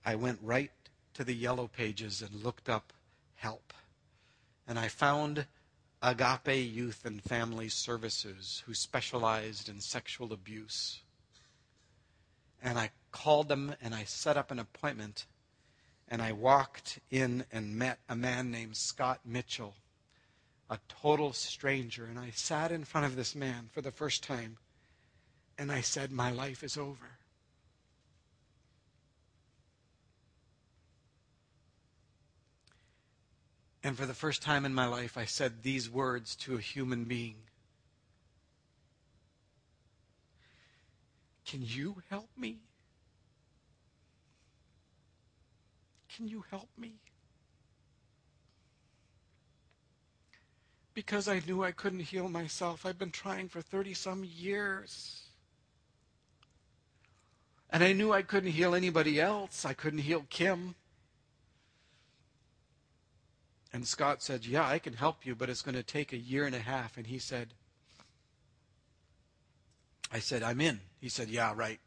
[0.05, 0.73] I went right
[1.15, 2.93] to the yellow pages and looked up
[3.37, 3.73] help.
[4.67, 5.47] And I found
[6.03, 11.01] Agape Youth and Family Services, who specialized in sexual abuse.
[12.62, 15.26] And I called them and I set up an appointment.
[16.09, 19.74] And I walked in and met a man named Scott Mitchell,
[20.70, 22.05] a total stranger.
[22.05, 24.59] And I sat in front of this man for the first time.
[25.59, 27.16] And I said, My life is over.
[33.87, 37.05] And for the first time in my life, I said these words to a human
[37.05, 37.37] being
[41.45, 42.57] Can you help me?
[46.16, 46.95] Can you help me?
[50.93, 52.84] Because I knew I couldn't heal myself.
[52.84, 55.22] I've been trying for 30 some years.
[57.70, 59.64] And I knew I couldn't heal anybody else.
[59.64, 60.74] I couldn't heal Kim.
[63.77, 66.47] And Scott said, Yeah, I can help you, but it's going to take a year
[66.47, 66.97] and a half.
[66.97, 67.49] And he said,
[70.11, 70.81] I said, I'm in.
[70.99, 71.79] He said, Yeah, right.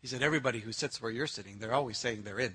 [0.00, 2.54] He said, Everybody who sits where you're sitting, they're always saying they're in.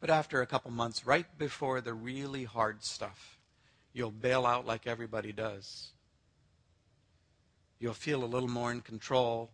[0.00, 3.38] But after a couple months, right before the really hard stuff,
[3.92, 5.88] you'll bail out like everybody does.
[7.78, 9.50] You'll feel a little more in control.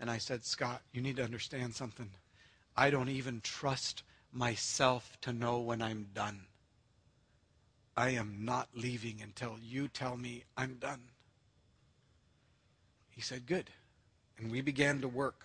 [0.00, 2.08] And I said, Scott, you need to understand something.
[2.74, 4.02] I don't even trust
[4.32, 6.46] myself to know when I'm done.
[8.00, 11.02] I am not leaving until you tell me I'm done.
[13.10, 13.68] He said, Good.
[14.38, 15.44] And we began to work.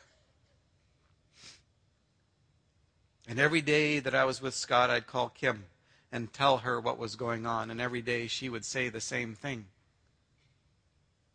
[3.28, 5.66] And every day that I was with Scott, I'd call Kim
[6.14, 7.70] and tell her what was going on.
[7.70, 9.66] And every day she would say the same thing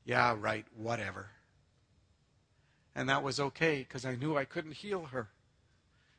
[0.07, 1.29] Yeah, right, whatever.
[2.95, 5.29] And that was okay because I knew I couldn't heal her.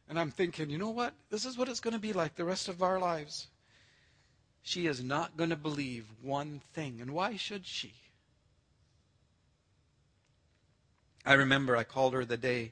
[0.07, 1.15] And I'm thinking, you know what?
[1.31, 3.47] This is what it's going to be like the rest of our lives
[4.62, 6.99] she is not going to believe one thing.
[7.01, 7.93] And why should she?
[11.26, 12.72] I remember I called her the day,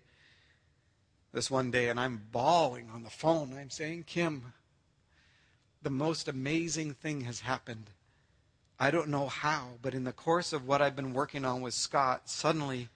[1.31, 3.55] this one day, and I'm bawling on the phone.
[3.57, 4.53] I'm saying, Kim,
[5.81, 7.91] the most amazing thing has happened.
[8.79, 11.73] I don't know how, but in the course of what I've been working on with
[11.73, 12.89] Scott, suddenly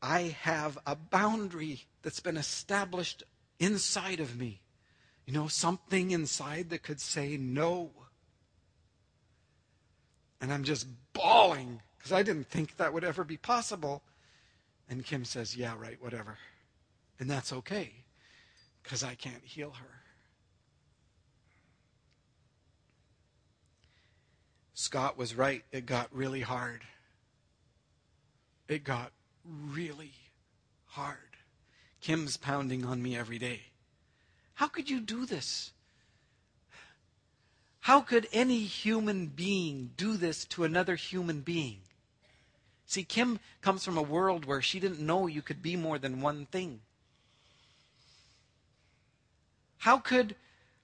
[0.00, 3.22] I have a boundary that's been established
[3.58, 4.60] inside of me.
[5.26, 7.90] You know, something inside that could say no.
[10.40, 14.02] And I'm just bawling because I didn't think that would ever be possible.
[14.88, 16.36] And Kim says, Yeah, right, whatever.
[17.18, 17.92] And that's okay
[18.82, 20.04] because I can't heal her.
[24.74, 25.64] Scott was right.
[25.72, 26.82] It got really hard.
[28.68, 29.12] It got
[29.44, 30.12] really
[30.86, 31.16] hard.
[32.00, 33.60] Kim's pounding on me every day.
[34.54, 35.72] How could you do this?
[37.80, 41.80] How could any human being do this to another human being?
[42.86, 46.20] See, Kim comes from a world where she didn't know you could be more than
[46.20, 46.80] one thing.
[49.78, 50.34] How could,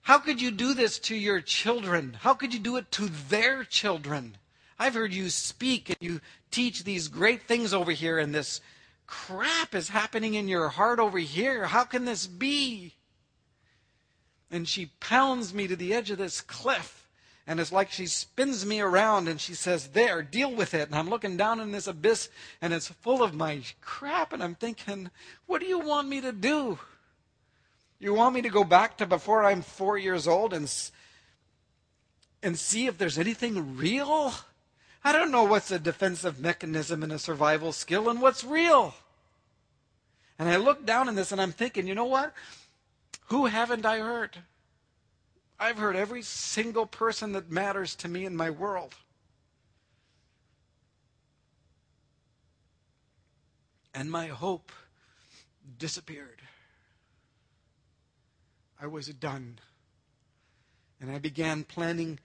[0.02, 2.18] how could you do this to your children?
[2.20, 4.36] How could you do it to their children?
[4.78, 8.60] I've heard you speak and you teach these great things over here, and this
[9.06, 11.66] crap is happening in your heart over here.
[11.66, 12.94] How can this be?
[14.51, 17.09] And she pounds me to the edge of this cliff.
[17.46, 20.88] And it's like she spins me around and she says, There, deal with it.
[20.88, 22.28] And I'm looking down in this abyss
[22.61, 24.32] and it's full of my crap.
[24.32, 25.11] And I'm thinking,
[25.46, 26.78] What do you want me to do?
[27.98, 30.72] You want me to go back to before I'm four years old and,
[32.42, 34.32] and see if there's anything real?
[35.05, 38.94] I don't know what's a defensive mechanism and a survival skill and what's real.
[40.38, 42.32] And I look down in this and I'm thinking, you know what?
[43.30, 44.38] Who haven't I hurt?
[45.58, 48.96] I've hurt every single person that matters to me in my world.
[53.94, 54.72] And my hope
[55.78, 56.42] disappeared.
[58.80, 59.60] I was done.
[61.00, 62.18] And I began planning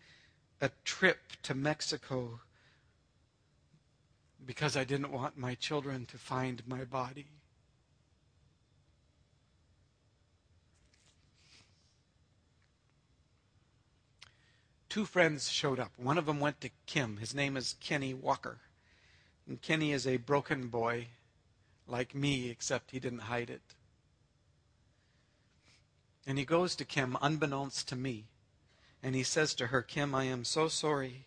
[0.60, 2.40] a trip to Mexico
[4.44, 7.28] because I didn't want my children to find my body.
[14.96, 15.92] Two friends showed up.
[15.98, 17.18] One of them went to Kim.
[17.18, 18.60] His name is Kenny Walker.
[19.46, 21.08] And Kenny is a broken boy
[21.86, 23.62] like me, except he didn't hide it.
[26.26, 28.28] And he goes to Kim, unbeknownst to me,
[29.04, 31.26] and he says to her, Kim, I am so sorry.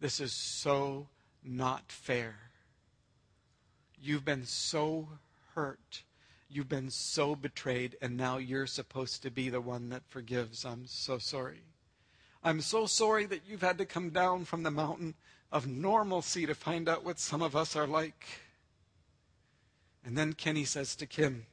[0.00, 1.08] This is so
[1.44, 2.36] not fair.
[4.00, 5.08] You've been so
[5.54, 6.02] hurt.
[6.48, 10.64] You've been so betrayed, and now you're supposed to be the one that forgives.
[10.64, 11.60] I'm so sorry.
[12.44, 15.14] I'm so sorry that you've had to come down from the mountain
[15.52, 18.26] of normalcy to find out what some of us are like.
[20.04, 21.46] And then Kenny says to Kim,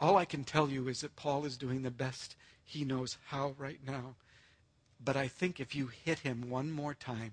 [0.00, 3.54] All I can tell you is that Paul is doing the best he knows how
[3.58, 4.14] right now.
[5.02, 7.32] But I think if you hit him one more time,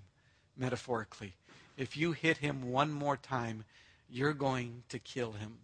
[0.56, 1.34] metaphorically,
[1.76, 3.64] if you hit him one more time,
[4.08, 5.58] you're going to kill him.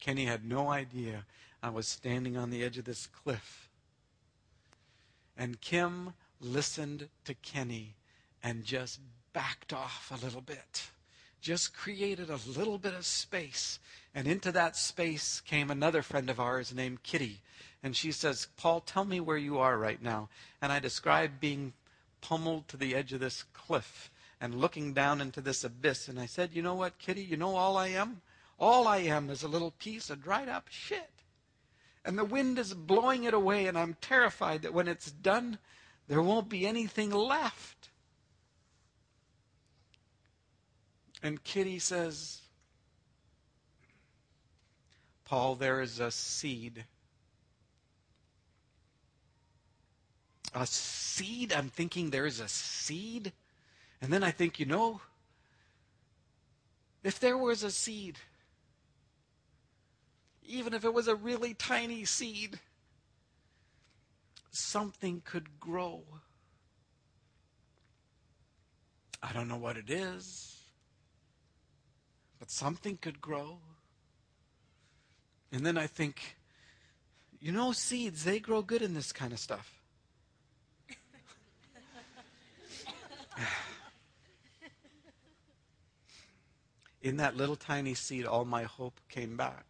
[0.00, 1.24] Kenny had no idea
[1.62, 3.68] I was standing on the edge of this cliff.
[5.36, 7.96] And Kim listened to Kenny
[8.42, 9.00] and just
[9.32, 10.90] backed off a little bit
[11.40, 13.78] just created a little bit of space.
[14.14, 17.40] And into that space came another friend of ours named Kitty.
[17.82, 20.28] And she says, Paul, tell me where you are right now.
[20.60, 21.72] And I described being
[22.20, 26.08] pummeled to the edge of this cliff and looking down into this abyss.
[26.08, 27.22] And I said, You know what, Kitty?
[27.22, 28.20] You know all I am?
[28.60, 31.10] All I am is a little piece of dried up shit.
[32.04, 35.58] And the wind is blowing it away, and I'm terrified that when it's done,
[36.08, 37.88] there won't be anything left.
[41.22, 42.42] And Kitty says,
[45.24, 46.84] Paul, there is a seed.
[50.54, 51.52] A seed?
[51.52, 53.32] I'm thinking there is a seed.
[54.02, 55.00] And then I think, you know,
[57.02, 58.18] if there was a seed,
[60.50, 62.58] even if it was a really tiny seed,
[64.50, 66.02] something could grow.
[69.22, 70.60] I don't know what it is
[72.40, 73.58] but something could grow.
[75.52, 76.36] And then I think,
[77.38, 79.82] you know, seeds, they grow good in this kind of stuff.
[87.02, 89.69] in that little tiny seed, all my hope came back.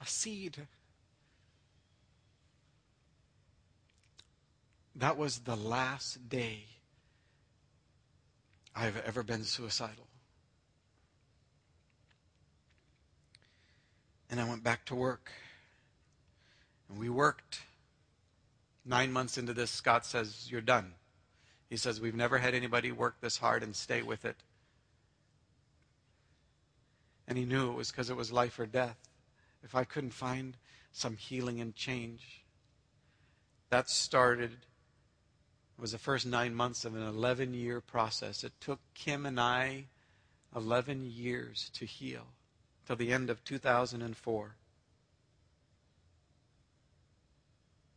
[0.00, 0.66] A seed.
[4.94, 6.64] That was the last day
[8.74, 10.06] I've ever been suicidal.
[14.30, 15.30] And I went back to work.
[16.88, 17.60] And we worked.
[18.84, 20.94] Nine months into this, Scott says, You're done.
[21.68, 24.36] He says, We've never had anybody work this hard and stay with it.
[27.26, 28.96] And he knew it was because it was life or death.
[29.68, 30.56] If I couldn't find
[30.92, 32.42] some healing and change,
[33.68, 34.56] that started
[35.78, 38.44] was the first nine months of an 11 year process.
[38.44, 39.84] It took Kim and I
[40.56, 42.28] 11 years to heal
[42.86, 44.54] till the end of 2004.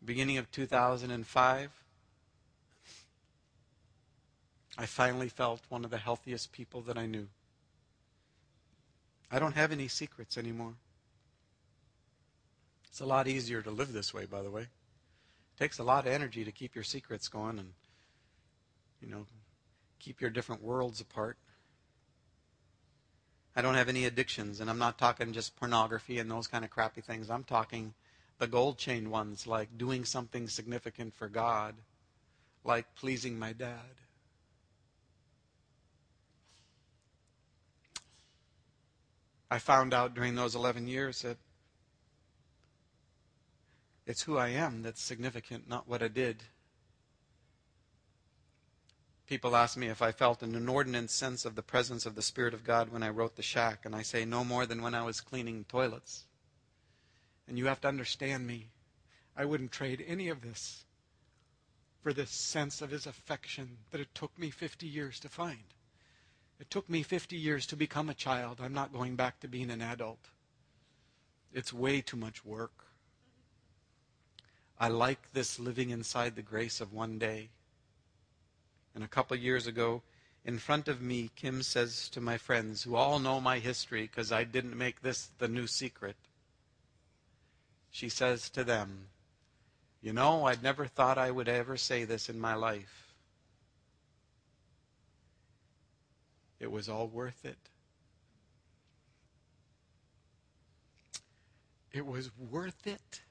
[0.03, 1.71] Beginning of 2005,
[4.77, 7.29] I finally felt one of the healthiest people that I knew.
[9.31, 10.73] I don't have any secrets anymore.
[12.91, 14.63] It's a lot easier to live this way, by the way.
[14.63, 17.71] It takes a lot of energy to keep your secrets going and,
[18.99, 19.25] you know,
[19.97, 21.37] keep your different worlds apart.
[23.55, 26.69] I don't have any addictions, and I'm not talking just pornography and those kind of
[26.69, 27.29] crappy things.
[27.29, 27.93] I'm talking
[28.39, 31.75] the gold chain ones, like doing something significant for God,
[32.65, 34.01] like pleasing my dad.
[39.49, 41.37] I found out during those 11 years that
[44.11, 46.43] it's who I am that's significant, not what I did.
[49.25, 52.53] People ask me if I felt an inordinate sense of the presence of the Spirit
[52.53, 55.03] of God when I wrote The Shack, and I say no more than when I
[55.03, 56.25] was cleaning toilets.
[57.47, 58.71] And you have to understand me.
[59.37, 60.83] I wouldn't trade any of this
[62.03, 65.73] for this sense of His affection that it took me 50 years to find.
[66.59, 68.59] It took me 50 years to become a child.
[68.61, 70.27] I'm not going back to being an adult.
[71.53, 72.90] It's way too much work.
[74.81, 77.49] I like this living inside the grace of one day.
[78.95, 80.01] And a couple years ago,
[80.43, 84.31] in front of me, Kim says to my friends, who all know my history because
[84.31, 86.15] I didn't make this the new secret,
[87.91, 89.05] she says to them,
[90.01, 93.13] You know, I'd never thought I would ever say this in my life.
[96.59, 97.69] It was all worth it.
[101.91, 103.21] It was worth it.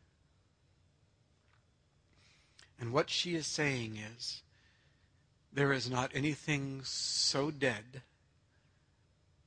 [2.80, 4.42] And what she is saying is,
[5.52, 8.02] there is not anything so dead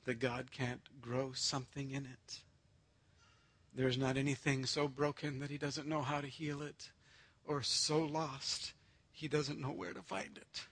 [0.06, 2.40] that God can't grow something in it.
[3.76, 6.92] There is not anything so broken that He doesn't know how to heal it,
[7.46, 8.74] or so lost
[9.12, 10.66] He doesn't know where to find it.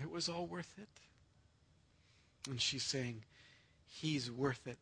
[0.00, 0.88] It was all worth it.
[2.48, 3.24] And she's saying,
[3.86, 4.78] He's worth it.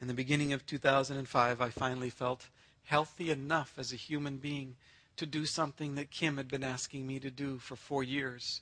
[0.00, 2.48] In the beginning of 2005, I finally felt
[2.84, 4.76] healthy enough as a human being
[5.16, 8.60] to do something that Kim had been asking me to do for four years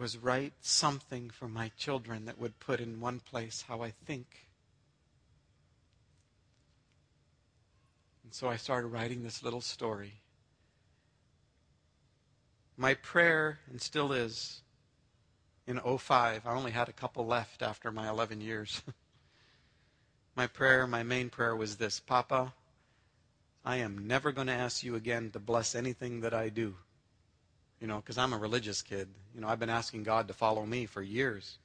[0.00, 4.48] was write something for my children that would put in one place how I think.
[8.24, 10.14] And so I started writing this little story.
[12.78, 14.62] My prayer, and still is,
[15.66, 18.80] in 05, I only had a couple left after my 11 years.
[20.40, 22.54] my prayer, my main prayer was this Papa,
[23.62, 26.76] I am never going to ask you again to bless anything that I do.
[27.78, 29.06] You know, because I'm a religious kid.
[29.34, 31.58] You know, I've been asking God to follow me for years.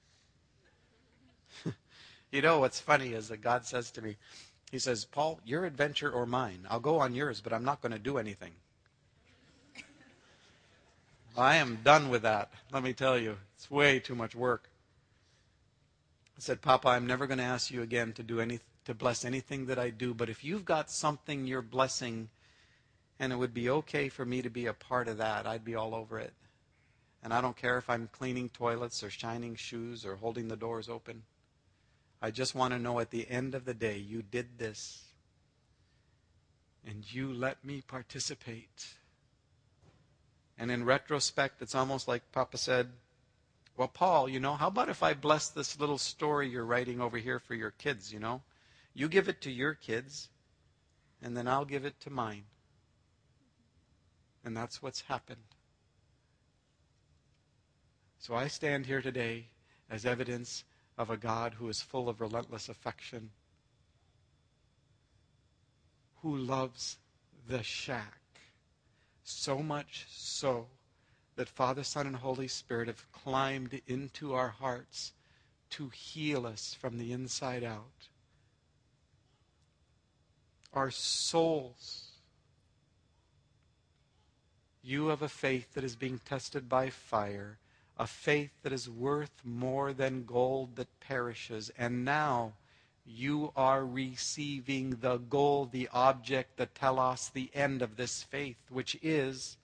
[2.33, 4.17] you know, what's funny is that God says to me,
[4.71, 6.67] He says, Paul, your adventure or mine.
[6.69, 8.51] I'll go on yours, but I'm not going to do anything.
[11.37, 12.51] I am done with that.
[12.73, 14.69] Let me tell you, it's way too much work.
[16.37, 19.25] I said, Papa, I'm never going to ask you again to do anything to bless
[19.25, 22.29] anything that I do, but if you've got something you're blessing
[23.19, 25.75] and it would be okay for me to be a part of that, I'd be
[25.75, 26.33] all over it.
[27.23, 30.87] And I don't care if I'm cleaning toilets or shining shoes or holding the doors
[30.87, 31.23] open.
[32.21, 35.05] I just want to know at the end of the day, you did this.
[36.85, 38.85] And you let me participate.
[40.59, 42.91] And in retrospect, it's almost like Papa said,
[43.77, 47.17] Well, Paul, you know, how about if I bless this little story you're writing over
[47.17, 48.41] here for your kids, you know?
[48.93, 50.29] You give it to your kids,
[51.21, 52.45] and then I'll give it to mine.
[54.45, 55.41] And that's what's happened.
[58.17, 59.47] So I stand here today
[59.89, 60.63] as evidence
[60.97, 63.31] of a God who is full of relentless affection,
[66.21, 66.97] who loves
[67.47, 68.21] the shack
[69.23, 70.67] so much so
[71.35, 75.13] that Father, Son, and Holy Spirit have climbed into our hearts
[75.71, 78.07] to heal us from the inside out
[80.75, 82.09] our souls.
[84.83, 87.57] You have a faith that is being tested by fire,
[87.97, 91.71] a faith that is worth more than gold that perishes.
[91.77, 92.53] And now,
[93.05, 98.97] you are receiving the goal, the object, the telos, the end of this faith, which
[99.01, 99.57] is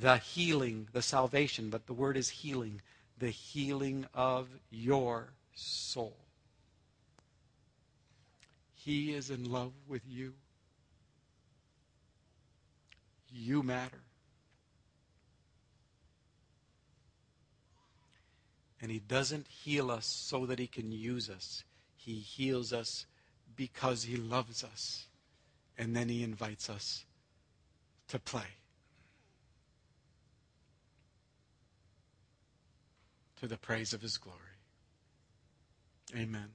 [0.00, 2.80] the healing, the salvation, but the word is healing,
[3.18, 6.16] the healing of your soul.
[8.74, 10.34] He is in love with you.
[13.30, 14.02] You matter.
[18.80, 21.62] And He doesn't heal us so that He can use us.
[21.96, 23.06] He heals us
[23.54, 25.06] because He loves us.
[25.78, 27.04] And then He invites us
[28.08, 28.61] to play.
[33.42, 34.38] To the praise of His glory.
[36.16, 36.50] Amen.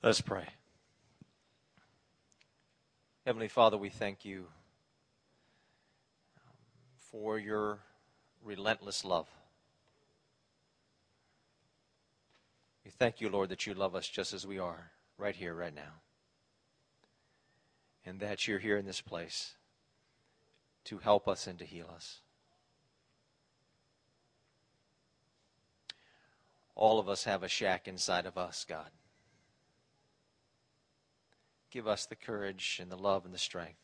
[0.00, 0.46] Let's pray.
[3.26, 4.46] Heavenly Father, we thank you
[7.10, 7.80] for your
[8.44, 9.26] relentless love.
[12.84, 15.74] We thank you, Lord, that you love us just as we are, right here, right
[15.74, 16.02] now.
[18.06, 19.56] And that you're here in this place
[20.84, 22.20] to help us and to heal us.
[26.76, 28.90] All of us have a shack inside of us, God
[31.70, 33.78] give us the courage and the love and the strength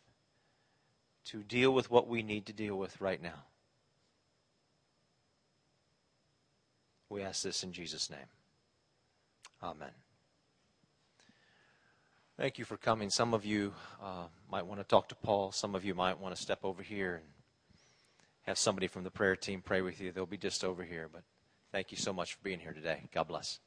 [1.24, 3.44] to deal with what we need to deal with right now.
[7.08, 8.35] We ask this in Jesus' name.
[9.62, 9.90] Amen.
[12.36, 13.08] Thank you for coming.
[13.08, 13.72] Some of you
[14.02, 15.52] uh, might want to talk to Paul.
[15.52, 17.24] Some of you might want to step over here and
[18.42, 20.12] have somebody from the prayer team pray with you.
[20.12, 21.08] They'll be just over here.
[21.10, 21.22] But
[21.72, 23.08] thank you so much for being here today.
[23.12, 23.58] God bless.